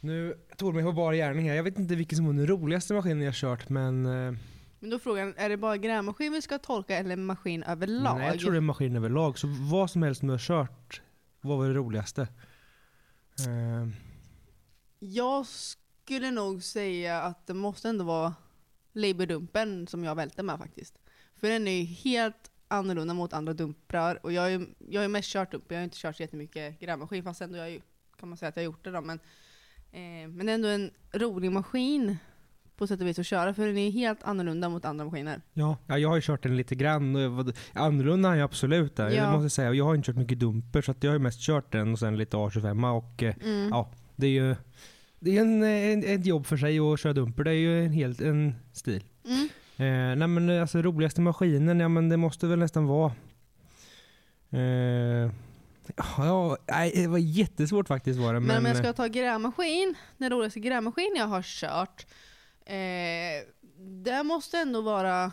nu 0.00 0.34
tog 0.56 0.72
du 0.72 0.74
mig 0.74 0.84
på 0.84 0.92
bar 0.92 1.12
gärning 1.12 1.48
här. 1.48 1.56
Jag 1.56 1.62
vet 1.62 1.78
inte 1.78 1.94
vilken 1.94 2.16
som 2.16 2.26
var 2.26 2.32
den 2.32 2.46
roligaste 2.46 2.94
maskinen 2.94 3.20
jag 3.20 3.34
kört 3.34 3.68
men 3.68 4.06
eh, 4.06 4.34
Men 4.80 4.90
då 4.90 4.98
frågan, 4.98 5.34
är 5.36 5.48
det 5.48 5.56
bara 5.56 5.76
grävmaskin 5.76 6.32
vi 6.32 6.42
ska 6.42 6.58
tolka 6.58 6.96
eller 6.96 7.16
maskin 7.16 7.62
överlag? 7.62 8.18
Nej, 8.18 8.26
jag 8.26 8.40
tror 8.40 8.50
det 8.52 8.56
är 8.56 8.60
maskin 8.60 8.96
överlag. 8.96 9.38
Så 9.38 9.46
vad 9.70 9.90
som 9.90 10.02
helst 10.02 10.20
du 10.20 10.28
har 10.30 10.38
kört, 10.38 11.02
vad 11.40 11.58
var 11.58 11.66
det 11.68 11.74
roligaste? 11.74 12.22
Eh, 13.46 13.88
Jag 14.98 15.46
skulle 15.46 16.30
nog 16.30 16.62
säga 16.62 17.22
att 17.22 17.46
det 17.46 17.54
måste 17.54 17.88
ändå 17.88 18.04
vara 18.04 18.34
Labor-dumpen 18.98 19.86
som 19.86 20.04
jag 20.04 20.14
välte 20.14 20.42
med 20.42 20.58
faktiskt. 20.58 20.98
För 21.36 21.48
den 21.48 21.68
är 21.68 21.78
ju 21.78 21.84
helt 21.84 22.50
annorlunda 22.68 23.14
mot 23.14 23.32
andra 23.32 23.52
dumprar. 23.52 24.18
Och 24.22 24.32
jag 24.32 24.42
har 24.42 24.48
ju, 24.48 24.66
jag 24.88 25.00
har 25.00 25.04
ju 25.04 25.08
mest 25.08 25.28
kört 25.32 25.52
dumper, 25.52 25.74
jag 25.74 25.80
har 25.80 25.84
inte 25.84 25.96
kört 25.98 26.16
så 26.16 26.22
jättemycket 26.22 26.80
grävmaskin 26.80 27.22
fast 27.24 27.40
ändå 27.40 27.58
jag 27.58 27.70
ju, 27.70 27.80
kan 28.20 28.28
man 28.28 28.38
säga 28.38 28.48
att 28.48 28.56
jag 28.56 28.62
har 28.62 28.64
gjort 28.64 28.84
det 28.84 28.90
då. 28.90 29.00
Men, 29.00 29.18
eh, 29.92 30.28
men 30.28 30.46
det 30.46 30.52
är 30.52 30.54
ändå 30.54 30.68
en 30.68 30.90
rolig 31.12 31.52
maskin 31.52 32.16
på 32.76 32.86
sätt 32.86 33.00
och 33.00 33.06
vis 33.06 33.18
att 33.18 33.26
köra 33.26 33.54
för 33.54 33.66
den 33.66 33.78
är 33.78 33.90
helt 33.90 34.22
annorlunda 34.22 34.68
mot 34.68 34.84
andra 34.84 35.04
maskiner. 35.04 35.40
ja. 35.52 35.76
ja, 35.86 35.98
jag 35.98 36.08
har 36.08 36.16
ju 36.16 36.22
kört 36.22 36.42
den 36.42 36.56
lite 36.56 36.74
grann. 36.74 37.16
Och 37.16 37.22
jag 37.46 37.54
annorlunda 37.74 38.30
är 38.30 38.34
jag 38.34 38.44
absolut 38.44 38.96
där. 38.96 39.10
Ja. 39.10 39.14
Jag 39.14 39.32
måste 39.32 39.50
säga. 39.50 39.68
Och 39.68 39.74
Jag 39.74 39.84
har 39.84 39.94
inte 39.94 40.06
kört 40.06 40.16
mycket 40.16 40.38
dumper 40.40 40.82
så 40.82 40.90
att 40.90 41.02
jag 41.04 41.10
har 41.10 41.14
ju 41.14 41.22
mest 41.22 41.40
kört 41.40 41.72
den 41.72 41.92
och 41.92 41.98
sen 41.98 42.16
lite 42.18 42.36
A25 42.36 42.96
och 42.96 43.22
eh, 43.22 43.34
Mm. 43.44 43.68
ja, 43.68 43.92
det 44.16 44.26
är 44.26 44.30
ju 44.30 44.56
det 45.20 45.36
är 45.36 45.40
en, 45.40 45.62
en, 45.62 46.04
ett 46.04 46.26
jobb 46.26 46.46
för 46.46 46.56
sig 46.56 46.78
att 46.78 47.00
köra 47.00 47.12
dumper. 47.12 47.44
Det 47.44 47.50
är 47.50 47.54
ju 47.54 47.84
en 47.84 47.92
helt 47.92 48.20
en 48.20 48.54
stil. 48.72 49.04
Mm. 49.24 49.48
Eh, 49.76 50.16
nej 50.16 50.28
men 50.28 50.60
alltså 50.60 50.82
roligaste 50.82 51.20
maskinen, 51.20 51.80
ja 51.80 51.88
men 51.88 52.08
det 52.08 52.16
måste 52.16 52.46
väl 52.46 52.58
nästan 52.58 52.86
vara... 52.86 53.12
Eh, 54.50 55.30
ja, 55.96 56.56
nej, 56.66 56.92
det 56.94 57.06
var 57.06 57.18
jättesvårt 57.18 57.88
faktiskt 57.88 58.20
var 58.20 58.34
det. 58.34 58.40
Men, 58.40 58.46
Men, 58.46 58.58
om 58.58 58.66
jag 58.66 58.76
ska 58.76 58.88
eh, 58.88 58.94
ta 58.94 59.06
grävmaskin, 59.06 59.94
den 60.16 60.30
roligaste 60.30 60.60
grävmaskin 60.60 61.14
jag 61.16 61.26
har 61.26 61.42
kört, 61.42 62.06
eh, 62.66 63.48
det 64.04 64.22
måste 64.24 64.58
ändå 64.58 64.80
vara, 64.80 65.24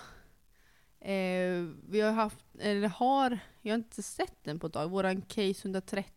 eh, 0.99 1.65
vi 1.89 2.01
har 2.01 2.11
haft, 2.11 2.45
eller 2.59 2.87
har, 2.87 3.39
jag 3.61 3.71
har 3.71 3.77
inte 3.77 4.03
sett 4.03 4.43
den 4.43 4.59
på 4.59 4.67
ett 4.67 4.73
tag, 4.73 4.89
våran 4.89 5.21
Case 5.21 5.67
130. 5.67 6.14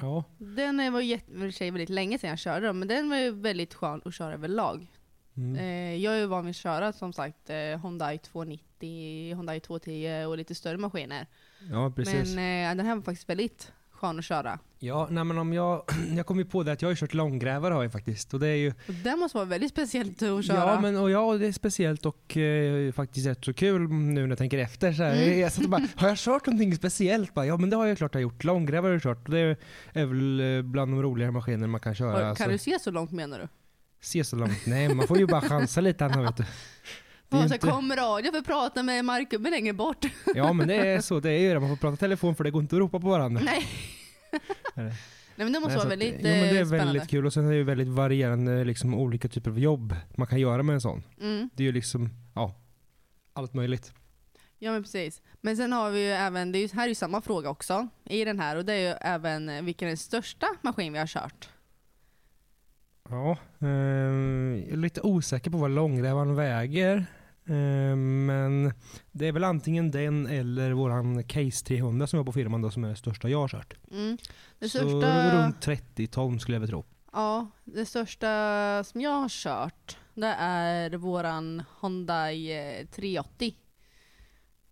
Ja, 0.00 0.24
Den 0.38 0.92
var 0.92 1.00
jätte- 1.00 1.32
för 1.38 1.50
sig 1.50 1.70
väldigt 1.70 1.88
länge 1.88 2.18
sedan 2.18 2.30
jag 2.30 2.38
körde 2.38 2.66
den, 2.66 2.78
men 2.78 2.88
den 2.88 3.08
var 3.10 3.16
ju 3.16 3.30
väldigt 3.30 3.74
skön 3.74 4.02
att 4.04 4.14
köra 4.14 4.34
överlag. 4.34 4.86
mm, 5.36 5.56
Eh, 5.56 5.94
jag 6.02 6.14
är 6.14 6.18
ju 6.18 6.26
van 6.26 6.44
vid 6.44 6.50
att 6.50 6.56
köra 6.56 6.92
som 6.92 7.12
sagt 7.12 7.50
eh, 7.50 7.56
Hyundai 7.56 8.18
290, 8.18 9.34
Hyundai 9.36 9.60
210 9.60 10.24
och 10.28 10.36
lite 10.36 10.54
större 10.54 10.78
maskiner. 10.78 11.26
ja 11.70 11.92
precis. 11.96 12.34
Men 12.34 12.70
eh, 12.72 12.76
den 12.76 12.86
här 12.86 12.94
var 12.96 13.02
faktiskt 13.02 13.28
väldigt 13.28 13.72
skön 13.90 14.18
att 14.18 14.24
köra. 14.24 14.58
Ja, 14.82 15.08
nej 15.10 15.24
men 15.24 15.38
om 15.38 15.52
jag, 15.52 15.82
jag 16.16 16.26
kom 16.26 16.38
ju 16.38 16.44
på 16.44 16.62
det 16.62 16.72
att 16.72 16.82
jag 16.82 16.88
har 16.88 16.94
kört 16.94 17.14
långgrävare 17.14 17.74
har 17.74 17.82
jag 17.82 17.92
faktiskt. 17.92 18.34
Och 18.34 18.40
det 18.40 18.48
är 18.48 18.54
ju, 18.56 18.68
Och 18.88 18.94
den 18.94 19.18
måste 19.18 19.36
vara 19.38 19.44
väldigt 19.44 19.70
speciellt 19.70 20.22
att 20.22 20.44
köra. 20.46 20.56
ja 20.56 20.80
men 20.80 20.96
och 20.96 21.10
ja, 21.10 21.36
det 21.38 21.46
är 21.46 21.52
speciellt 21.52 22.06
och 22.06 22.36
eh, 22.36 22.92
faktiskt 22.92 23.26
rätt 23.26 23.44
så 23.44 23.52
kul 23.54 23.88
nu 23.88 24.20
när 24.22 24.28
jag 24.28 24.38
tänker 24.38 24.58
efter. 24.58 24.92
Så 24.92 25.02
här. 25.02 25.22
Mm. 25.22 25.38
Jag 25.40 25.52
satt 25.52 25.64
och 25.64 25.70
bara, 25.70 25.82
har 25.96 26.08
jag 26.08 26.18
kört 26.18 26.46
någonting 26.46 26.74
speciellt? 26.76 27.34
Bara, 27.34 27.46
ja 27.46 27.56
men 27.56 27.70
det 27.70 27.76
har 27.76 27.86
jag 27.86 27.98
klart 27.98 28.14
jag 28.14 28.22
gjort. 28.22 28.44
Långgrävare 28.44 28.88
har 28.90 28.92
jag 28.94 29.02
kört. 29.02 29.24
Och 29.28 29.34
det 29.34 29.56
är, 29.92 30.06
väl 30.06 30.40
eh, 30.56 30.62
bland 30.62 30.92
de 30.92 31.02
roligare 31.02 31.32
maskiner 31.32 31.66
man 31.66 31.80
kan 31.80 31.94
köra. 31.94 32.18
Kan 32.20 32.28
alltså. 32.28 32.48
du 32.48 32.58
se 32.58 32.78
så 32.80 32.90
långt 32.90 33.10
menar 33.12 33.38
du? 33.38 33.48
Se 34.02 34.24
så 34.24 34.36
långt. 34.36 34.66
Nej, 34.66 34.94
man 34.94 35.06
får 35.06 35.18
ju 35.18 35.26
bara 35.26 35.40
chansa 35.40 35.80
lite 35.80 36.04
Anna 36.04 36.22
vet 36.22 36.36
du. 36.36 36.44
Det 37.28 37.36
Och 37.36 37.48
så 37.48 37.54
inte- 37.54 37.58
kom 37.58 37.92
radio 37.96 38.30
för 38.32 38.38
att 38.38 38.46
prata 38.46 38.82
med 38.82 39.04
Markgubben 39.04 39.52
längre 39.52 39.72
bort. 39.72 40.04
Ja 40.34 40.52
men 40.52 40.68
det 40.68 40.74
är 40.74 41.00
så, 41.10 41.20
det 41.20 41.30
är 41.30 41.38
ju 41.38 41.54
det. 41.54 41.60
Man 41.60 41.68
får 41.68 41.76
prata 41.76 41.96
telefon 41.96 42.34
för 42.36 42.44
det 42.44 42.50
går 42.50 42.62
inte 42.62 42.76
att 42.76 42.80
ropa 42.80 43.00
på 43.00 43.08
varandra. 43.08 43.42
Nej. 43.44 43.66
Nej 44.74 45.44
men 45.46 45.52
det 45.52 45.60
måste 45.60 45.68
Nej, 45.68 45.76
vara 45.76 45.86
att- 45.86 45.92
väldigt 45.92 46.14
jo, 46.14 46.22
men 46.22 46.22
det 46.22 46.38
är 46.38 46.60
eh, 46.60 46.66
spännande. 46.66 46.92
väldigt 46.92 47.08
kul 47.10 47.26
och 47.26 47.32
sen 47.32 47.46
är 47.46 47.50
det 47.50 47.56
ju 47.56 47.62
väldigt 47.64 47.88
varierande 47.88 48.64
liksom, 48.64 48.94
olika 48.94 49.28
typer 49.28 49.50
av 49.50 49.58
jobb 49.58 49.96
man 50.16 50.26
kan 50.26 50.40
göra 50.40 50.62
med 50.62 50.74
en 50.74 50.80
sån. 50.80 51.02
Mm. 51.20 51.50
Det 51.54 51.62
är 51.62 51.64
ju 51.64 51.72
liksom, 51.72 52.08
ja, 52.34 52.54
allt 53.32 53.54
möjligt. 53.54 53.92
Ja 54.58 54.72
men 54.72 54.82
precis. 54.82 55.22
Men 55.40 55.56
sen 55.56 55.72
har 55.72 55.90
vi 55.90 56.00
ju 56.00 56.10
även, 56.12 56.52
det 56.52 56.58
är 56.58 56.60
ju, 56.60 56.68
här 56.74 56.84
är 56.84 56.88
ju 56.88 56.94
samma 56.94 57.20
fråga 57.20 57.50
också 57.50 57.88
i 58.04 58.24
den 58.24 58.40
här 58.40 58.56
och 58.56 58.64
det 58.64 58.72
är 58.72 58.88
ju 58.88 58.94
även 59.00 59.48
eh, 59.48 59.62
vilken 59.62 59.86
är 59.86 59.90
den 59.90 59.96
största 59.96 60.46
maskin 60.62 60.92
vi 60.92 60.98
har 60.98 61.06
kört? 61.06 61.48
Ja, 63.08 63.30
eh, 63.60 63.68
jag 63.68 64.72
är 64.72 64.76
lite 64.76 65.00
osäker 65.00 65.50
på 65.50 65.58
vad 65.58 65.70
långgrävaren 65.70 66.34
väger. 66.34 67.06
Eh, 67.50 67.96
men 67.96 68.72
det 69.12 69.26
är 69.28 69.32
väl 69.32 69.44
antingen 69.44 69.90
den 69.90 70.26
eller 70.26 70.72
våran 70.72 71.24
Case 71.24 71.64
300 71.66 72.06
som 72.06 72.16
jag 72.16 72.20
har 72.20 72.26
på 72.26 72.32
firman 72.32 72.62
då 72.62 72.70
som 72.70 72.84
är 72.84 72.88
det 72.88 72.96
största 72.96 73.28
jag 73.28 73.40
har 73.40 73.48
kört. 73.48 73.74
Mm. 73.90 74.18
Det 74.58 74.68
Så 74.68 74.78
största, 74.78 75.44
runt 75.44 75.62
30 75.62 76.06
ton 76.06 76.40
skulle 76.40 76.54
jag 76.54 76.60
väl 76.60 76.70
tro. 76.70 76.84
ja, 77.12 77.46
det 77.64 77.86
största 77.86 78.84
som 78.84 79.00
jag 79.00 79.10
har 79.20 79.28
kört 79.28 79.96
det 80.14 80.34
är 80.38 80.90
våran 80.90 81.62
Hyundai 81.82 82.52
eh, 82.80 82.86
380. 82.86 83.54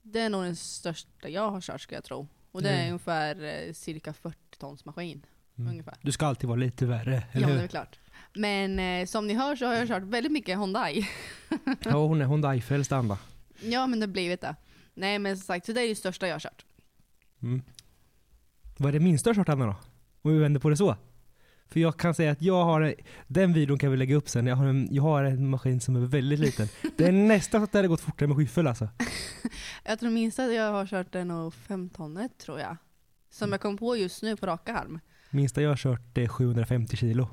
Det 0.02 0.20
är 0.20 0.30
nog 0.30 0.42
den 0.44 0.56
största 0.56 1.28
jag 1.28 1.50
har 1.50 1.60
kört 1.60 1.80
ska 1.80 1.94
jag 1.94 2.04
tro. 2.04 2.28
Och 2.52 2.62
det 2.62 2.68
är 2.68 2.74
Mm. 2.74 2.86
ungefär 2.88 3.42
eh, 3.68 3.72
cirka 3.72 4.12
40 4.12 4.36
tons 4.58 4.84
maskin. 4.84 5.26
Mm. 5.58 5.70
Ungefär. 5.70 5.94
Du 6.02 6.12
ska 6.12 6.26
alltid 6.26 6.48
vara 6.48 6.58
lite 6.58 6.86
värre, 6.86 7.12
Ja, 7.14 7.22
eller 7.32 7.46
men 7.46 7.56
det 7.56 7.60
är 7.60 7.62
hur? 7.62 7.68
klart. 7.68 7.98
Men 8.34 8.78
eh, 8.78 9.06
som 9.06 9.26
ni 9.26 9.34
hör 9.34 9.56
så 9.56 9.66
har 9.66 9.74
jag 9.74 9.88
kört 9.88 10.02
väldigt 10.02 10.32
mycket 10.32 10.58
Hyundai. 10.58 11.08
Ja, 11.84 12.06
hon 12.06 12.20
är 12.20 12.26
Hyundai-frälst 12.26 12.92
Anna. 12.92 13.18
ja, 13.60 13.86
men 13.86 14.00
det 14.00 14.06
har 14.06 14.12
blivit 14.12 14.40
det. 14.40 14.56
Nej, 14.94 15.18
men 15.18 15.36
som 15.36 15.44
sagt, 15.44 15.66
så 15.66 15.72
det 15.72 15.80
är 15.82 15.88
det 15.88 15.94
största 15.94 16.26
jag 16.26 16.34
har 16.34 16.40
kört. 16.40 16.64
Mm. 17.42 17.62
Vad 18.76 18.88
är 18.88 18.92
det 18.92 19.00
minsta 19.04 19.30
du 19.32 19.36
har 19.38 19.44
kört 19.44 19.48
Anna 19.48 19.66
då? 19.66 19.76
Om 20.22 20.32
vi 20.32 20.38
vänder 20.38 20.60
på 20.60 20.70
det 20.70 20.76
så. 20.76 20.96
För 21.68 21.80
jag 21.80 21.96
kan 21.98 22.14
säga 22.14 22.30
att 22.32 22.42
jag 22.42 22.64
har, 22.64 22.94
den 23.26 23.52
videon 23.52 23.78
kan 23.78 23.90
vi 23.90 23.96
lägga 23.96 24.16
upp 24.16 24.28
sen, 24.28 24.46
jag 24.46 24.56
har 24.56 24.66
en, 24.66 24.88
jag 24.90 25.02
har 25.02 25.24
en 25.24 25.50
maskin 25.50 25.80
som 25.80 25.96
är 25.96 26.00
väldigt 26.00 26.38
liten. 26.38 26.68
Det 26.96 27.04
är 27.06 27.12
nästan 27.12 27.60
så 27.60 27.64
att 27.64 27.72
det 27.72 27.78
hade 27.78 27.88
gått 27.88 28.00
fortare 28.00 28.26
med 28.28 28.36
skyffel 28.36 28.66
alltså. 28.66 28.88
Jag 29.84 30.00
tror 30.00 30.10
minst 30.10 30.38
att 30.38 30.52
jag 30.54 30.72
har 30.72 30.86
kört 30.86 31.14
är 31.14 31.24
nog 31.24 31.54
15 31.54 32.28
tror 32.38 32.60
jag. 32.60 32.76
Som 33.30 33.44
Mm. 33.44 33.52
jag 33.52 33.60
kom 33.60 33.76
på 33.76 33.96
just 33.96 34.22
nu 34.22 34.36
på 34.36 34.46
raka 34.46 34.76
arm. 34.78 35.00
Minsta 35.30 35.62
jag 35.62 35.70
har 35.70 35.76
kört 35.76 36.18
är 36.18 36.28
750 36.28 36.96
kilo. 36.96 37.28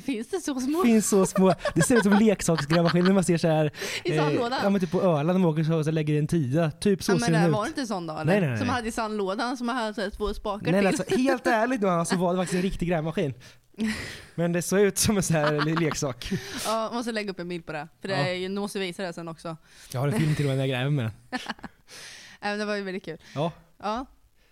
Finns 0.00 0.28
det 0.28 0.40
så 0.40 0.60
små 0.60 0.82
finns 0.82 1.08
så 1.08 1.26
små, 1.26 1.54
det 1.74 1.82
ser 1.82 1.96
ut 1.96 2.02
som 2.02 2.12
leksaksgrävmaskiner 2.12 3.12
man 3.12 3.24
ser 3.24 3.38
så 3.38 3.48
här. 3.48 3.70
i 4.04 4.16
eh, 4.16 4.24
sandlådan? 4.24 4.58
Ja 4.62 4.70
men 4.70 4.80
typ 4.80 4.90
på 4.90 5.02
Öland, 5.02 5.38
de 5.38 5.44
åker 5.44 5.64
så 5.64 5.74
och 5.76 5.84
så 5.84 5.90
lägger 5.90 6.18
en 6.18 6.26
tia. 6.26 6.70
Typ 6.70 7.02
så 7.02 7.12
Ja, 7.12 7.18
ser 7.18 7.20
men 7.20 7.32
den 7.32 7.42
det 7.42 7.48
ut. 7.48 7.54
var 7.54 7.66
inte 7.66 7.86
sån 7.86 8.06
då 8.06 8.14
eller? 8.14 8.24
Nej, 8.24 8.40
nej, 8.40 8.48
nej. 8.48 8.58
Som 8.58 8.66
man 8.66 8.76
hade 8.76 8.88
i 8.88 8.92
sandlådan 8.92 9.56
som 9.56 9.66
man 9.66 9.76
hade 9.76 9.94
så 9.94 10.00
här 10.00 10.10
två 10.10 10.34
spakar 10.34 10.72
Nej, 10.72 10.80
till. 10.80 10.86
alltså, 10.86 11.16
helt 11.16 11.46
ärligt 11.46 11.80
nu 11.80 11.88
alltså, 11.88 12.16
var 12.16 12.32
det 12.34 12.40
faktiskt 12.40 12.56
en 12.56 12.62
riktig 12.62 12.88
grävmaskin. 12.88 13.34
Men 14.34 14.52
det 14.52 14.62
såg 14.62 14.80
ut 14.80 14.98
som 14.98 15.16
en 15.16 15.22
sån 15.22 15.36
här 15.36 15.52
le- 15.64 15.74
leksak. 15.74 16.32
Ja, 16.66 16.90
måste 16.92 17.12
lägga 17.12 17.30
upp 17.30 17.40
en 17.40 17.48
bild 17.48 17.66
på 17.66 17.72
det. 17.72 17.88
För 18.00 18.08
det 18.08 18.14
Ja. 18.14 18.26
är 18.26 18.32
ju, 18.34 18.48
nu 18.48 18.60
måste 18.60 18.78
vi 18.78 18.86
visa 18.86 19.02
det 19.02 19.12
sen 19.12 19.28
också. 19.28 19.56
Jag 19.92 20.00
har 20.00 20.08
en 20.08 20.18
film 20.20 20.34
till 20.34 20.44
och 20.44 20.48
med 20.48 20.56
när 20.58 20.64
jag 20.66 20.70
gräver 20.78 20.90
med 20.90 21.10
den. 22.40 22.58
Det 22.58 22.64
var 22.64 22.74
ju 22.74 22.82
väldigt 22.82 23.04
kul. 23.04 23.18
Ja. 23.34 23.52
Ja. 23.82 24.06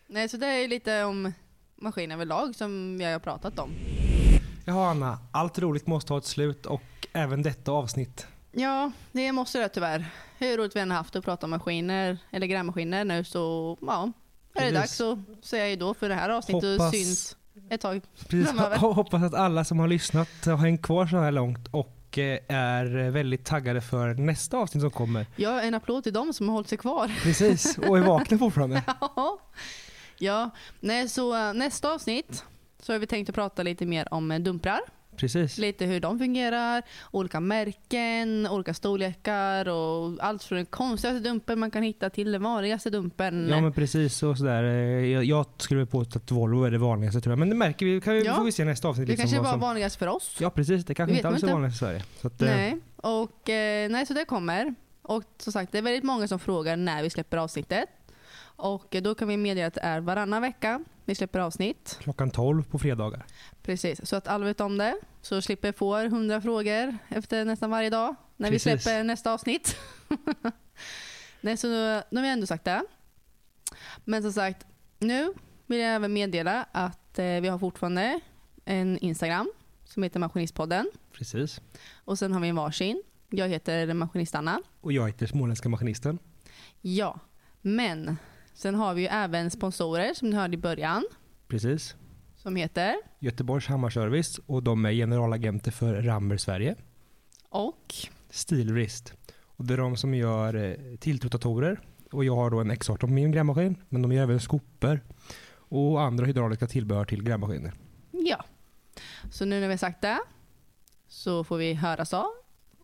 Nej, 0.06 0.28
så 0.28 0.36
det 0.36 0.46
är 0.46 0.68
lite 0.68 1.04
om 1.04 1.32
maskinen 1.82 2.14
överlag 2.14 2.54
som 2.54 2.98
jag 3.00 3.12
har 3.12 3.18
pratat 3.18 3.58
om. 3.58 3.70
Jaha 4.64 4.90
Anna, 4.90 5.18
allt 5.32 5.58
roligt 5.58 5.86
måste 5.86 6.12
ha 6.12 6.18
ett 6.18 6.24
slut 6.26 6.66
och 6.66 6.82
även 7.12 7.42
detta 7.42 7.72
avsnitt. 7.72 8.26
Ja, 8.52 8.92
det 9.12 9.32
måste 9.32 9.58
det 9.58 9.68
tyvärr. 9.68 10.06
Hur 10.38 10.56
roligt 10.58 10.76
vi 10.76 10.80
än 10.80 10.90
har 10.90 10.98
haft 10.98 11.16
att 11.16 11.24
prata 11.24 11.46
om 11.46 11.50
maskiner, 11.50 12.18
eller 12.30 12.46
grävmaskiner 12.46 13.04
nu 13.04 13.24
så, 13.24 13.78
ja. 13.80 14.12
Är 14.54 14.60
det 14.60 14.70
Precis. 14.70 14.74
dags 14.74 14.96
så 14.96 15.22
säger 15.42 15.64
jag 15.64 15.70
ju 15.70 15.76
då 15.76 15.94
för 15.94 16.08
det 16.08 16.14
här 16.14 16.28
avsnittet 16.30 16.70
Hoppas- 16.80 16.90
syns 16.92 17.36
ett 17.70 17.80
tag. 17.80 18.00
Precis, 18.28 18.48
Framöver. 18.48 18.76
ho- 18.76 18.92
hoppas 18.94 19.22
att 19.22 19.34
alla 19.34 19.64
som 19.64 19.78
har 19.78 19.88
lyssnat 19.88 20.28
har 20.46 20.56
hängt 20.56 20.82
kvar 20.82 21.06
så 21.06 21.16
här 21.18 21.32
långt 21.32 21.68
och 21.70 22.18
eh, 22.18 22.38
är 22.48 23.10
väldigt 23.10 23.44
taggade 23.44 23.80
för 23.80 24.14
nästa 24.14 24.56
avsnitt 24.56 24.80
som 24.82 24.90
kommer. 24.90 25.26
Ja, 25.36 25.60
en 25.60 25.74
applåd 25.74 26.04
till 26.04 26.12
dem 26.12 26.32
som 26.32 26.48
har 26.48 26.54
hållit 26.54 26.68
sig 26.68 26.78
kvar. 26.78 27.10
Precis, 27.22 27.78
och 27.78 27.98
är 27.98 28.02
vakna 28.02 28.38
fortfarande. 28.38 28.82
Ja. 29.00 29.38
Ja, 30.22 30.50
nej 30.80 31.08
så 31.08 31.34
eh, 31.48 31.54
nästa 31.54 31.92
avsnitt 31.94 32.44
så 32.82 32.92
har 32.92 32.98
vi 32.98 33.06
tänkt 33.06 33.28
att 33.28 33.34
prata 33.34 33.62
lite 33.62 33.86
mer 33.86 34.14
om 34.14 34.30
eh, 34.30 34.38
dumprar. 34.40 34.80
Precis. 35.16 35.58
Lite 35.58 35.84
hur 35.86 36.00
de 36.00 36.18
fungerar, 36.18 36.82
olika 37.10 37.40
märken, 37.40 38.46
olika 38.50 38.74
storlekar 38.74 39.68
och 39.68 40.12
allt 40.20 40.42
från 40.44 40.56
den 40.56 40.66
konstigaste 40.66 41.20
dumpen 41.20 41.58
man 41.58 41.70
kan 41.70 41.82
hitta 41.82 42.10
till 42.10 42.32
den 42.32 42.42
vanligaste 42.42 42.90
dumpen. 42.90 43.48
Ja 43.50 43.60
men 43.60 43.72
precis 43.72 44.22
och 44.22 44.38
sådär. 44.38 44.64
Eh, 44.64 44.70
Jag, 45.06 45.24
jag 45.24 45.46
skulle 45.56 45.86
påstå 45.86 46.18
att 46.18 46.30
Volvo 46.30 46.64
är 46.64 46.70
det 46.70 46.78
vanligaste 46.78 47.20
tror 47.20 47.32
jag. 47.32 47.38
Men 47.38 47.48
det 47.50 47.54
märker 47.56 47.86
vi, 47.86 48.00
kan 48.00 48.14
vi, 48.14 48.24
Ja. 48.24 48.34
får 48.36 48.44
vi 48.44 48.52
se 48.52 48.64
nästa 48.64 48.88
avsnitt. 48.88 49.06
det 49.06 49.12
liksom, 49.12 49.22
kanske 49.24 49.38
är 49.38 49.42
bara 49.42 49.52
som- 49.52 49.60
vanligast 49.60 49.96
för 49.96 50.06
oss. 50.06 50.36
Ja 50.40 50.50
precis, 50.50 50.84
det 50.84 50.94
kanske 50.94 51.16
inte 51.16 51.28
alls 51.28 51.42
är 51.42 51.46
vanligt 51.52 51.74
i 51.74 51.76
Sverige. 51.78 52.02
Så 52.20 52.26
att, 52.26 52.40
Nej, 52.40 52.78
och, 52.96 53.48
eh, 53.50 53.90
nej, 53.90 54.06
så 54.06 54.14
det 54.14 54.24
kommer. 54.24 54.74
Och 55.02 55.22
som 55.38 55.52
sagt, 55.52 55.72
det 55.72 55.78
är 55.78 55.82
väldigt 55.82 56.04
många 56.04 56.28
som 56.28 56.38
frågar 56.38 56.76
när 56.76 57.02
vi 57.02 57.10
släpper 57.10 57.36
avsnittet. 57.36 57.84
Och 58.56 58.96
då 59.02 59.14
kan 59.14 59.28
vi 59.28 59.36
meddela 59.36 59.66
att 59.66 59.74
det 59.74 59.80
är 59.80 60.00
varannan 60.00 60.42
vecka 60.42 60.84
vi 61.04 61.14
släpper 61.14 61.38
avsnitt. 61.38 61.98
Klockan 62.00 62.30
12 62.30 62.62
på 62.62 62.78
fredagar. 62.78 63.26
Precis, 63.62 64.08
så 64.08 64.16
att 64.16 64.28
alla 64.28 64.44
vet 64.44 64.60
om 64.60 64.78
det. 64.78 64.96
Så 65.22 65.42
slipper 65.42 65.72
få 65.72 65.96
100 65.96 66.40
frågor 66.40 66.98
efter 67.08 67.44
nästan 67.44 67.70
varje 67.70 67.90
dag 67.90 68.14
när 68.36 68.50
Precis. 68.50 68.66
vi 68.66 68.78
släpper 68.78 69.04
nästa 69.04 69.32
avsnitt. 69.32 69.76
Nej, 71.40 71.56
så 71.56 71.68
nu, 71.68 72.02
nu 72.10 72.20
har 72.20 72.22
vi 72.22 72.28
ändå 72.28 72.46
sagt 72.46 72.64
det. 72.64 72.82
Men 74.04 74.22
som 74.22 74.32
sagt, 74.32 74.66
nu 74.98 75.32
vill 75.66 75.78
jag 75.78 75.94
även 75.94 76.12
meddela 76.12 76.66
att 76.72 77.18
eh, 77.18 77.24
vi 77.24 77.48
har 77.48 77.58
fortfarande 77.58 78.20
en 78.64 78.98
Instagram 78.98 79.52
som 79.84 80.02
heter 80.02 80.20
Maskinistpodden. 80.20 80.90
Precis. 81.12 81.60
Och 82.04 82.18
sen 82.18 82.32
har 82.32 82.40
vi 82.40 82.48
en 82.48 82.56
varsin. 82.56 83.02
Jag 83.30 83.48
heter 83.48 83.94
Maskinist 83.94 84.34
Anna. 84.34 84.62
Och 84.80 84.92
jag 84.92 85.06
heter 85.06 85.26
Småländska 85.26 85.68
Maskinisten. 85.68 86.18
Ja, 86.80 87.20
men 87.60 88.16
sen 88.62 88.74
har 88.74 88.94
vi 88.94 89.02
ju 89.02 89.08
även 89.08 89.50
sponsorer 89.50 90.14
som 90.14 90.30
ni 90.30 90.36
hörde 90.36 90.54
i 90.54 90.58
början. 90.58 91.04
Precis. 91.48 91.96
Som 92.36 92.56
heter 92.56 92.94
Göteborgs 93.18 93.66
Hammarservice 93.66 94.38
och 94.46 94.62
de 94.62 94.84
är 94.84 94.92
generalagenter 94.92 95.70
för 95.70 96.02
Rammer 96.02 96.36
Sverige. 96.36 96.76
och 97.48 97.94
Stilrist. 98.30 99.14
Och 99.44 99.64
det 99.64 99.74
är 99.74 99.78
de 99.78 99.96
som 99.96 100.14
gör 100.14 100.54
eh, 100.54 100.96
tilltrotatorer. 100.96 101.80
Och 102.12 102.24
jag 102.24 102.36
har 102.36 102.50
då 102.50 102.60
en 102.60 102.72
X18 102.72 102.96
på 102.96 103.06
min 103.06 103.32
grävmaskin. 103.32 103.76
Men 103.88 104.02
de 104.02 104.12
gör 104.12 104.22
även 104.22 104.40
skopor 104.40 105.00
och 105.54 106.02
andra 106.02 106.26
hydrauliska 106.26 106.66
tillbehör 106.66 107.04
till 107.04 107.22
grävmaskiner. 107.22 107.72
ja. 108.10 108.44
Så 109.30 109.44
nu 109.44 109.60
när 109.60 109.66
vi 109.68 109.72
har 109.72 109.78
sagt 109.78 110.00
det 110.02 110.18
så 111.08 111.44
får 111.44 111.56
vi 111.56 111.74
höras 111.74 112.14
av. 112.14 112.30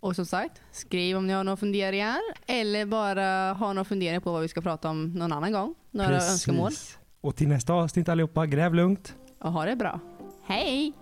Och 0.00 0.16
som 0.16 0.26
sagt, 0.26 0.62
skriv 0.72 1.16
om 1.16 1.26
ni 1.26 1.32
har 1.32 1.44
några 1.44 1.56
funderingar 1.56 2.18
eller 2.46 2.86
bara 2.86 3.52
har 3.52 3.74
några 3.74 3.84
funderingar 3.84 4.20
på 4.20 4.32
vad 4.32 4.42
vi 4.42 4.48
ska 4.48 4.60
prata 4.60 4.88
om 4.88 5.12
någon 5.12 5.32
annan 5.32 5.52
gång. 5.52 5.74
Några 5.90 6.14
önskemål. 6.14 6.72
Och 7.20 7.36
till 7.36 7.48
nästa 7.48 7.72
avsnitt 7.72 8.08
allihopa, 8.08 8.46
gräv 8.46 8.74
lugnt. 8.74 9.14
Och 9.40 9.52
ha 9.52 9.64
det 9.64 9.76
bra. 9.76 10.00
Hej! 10.44 10.92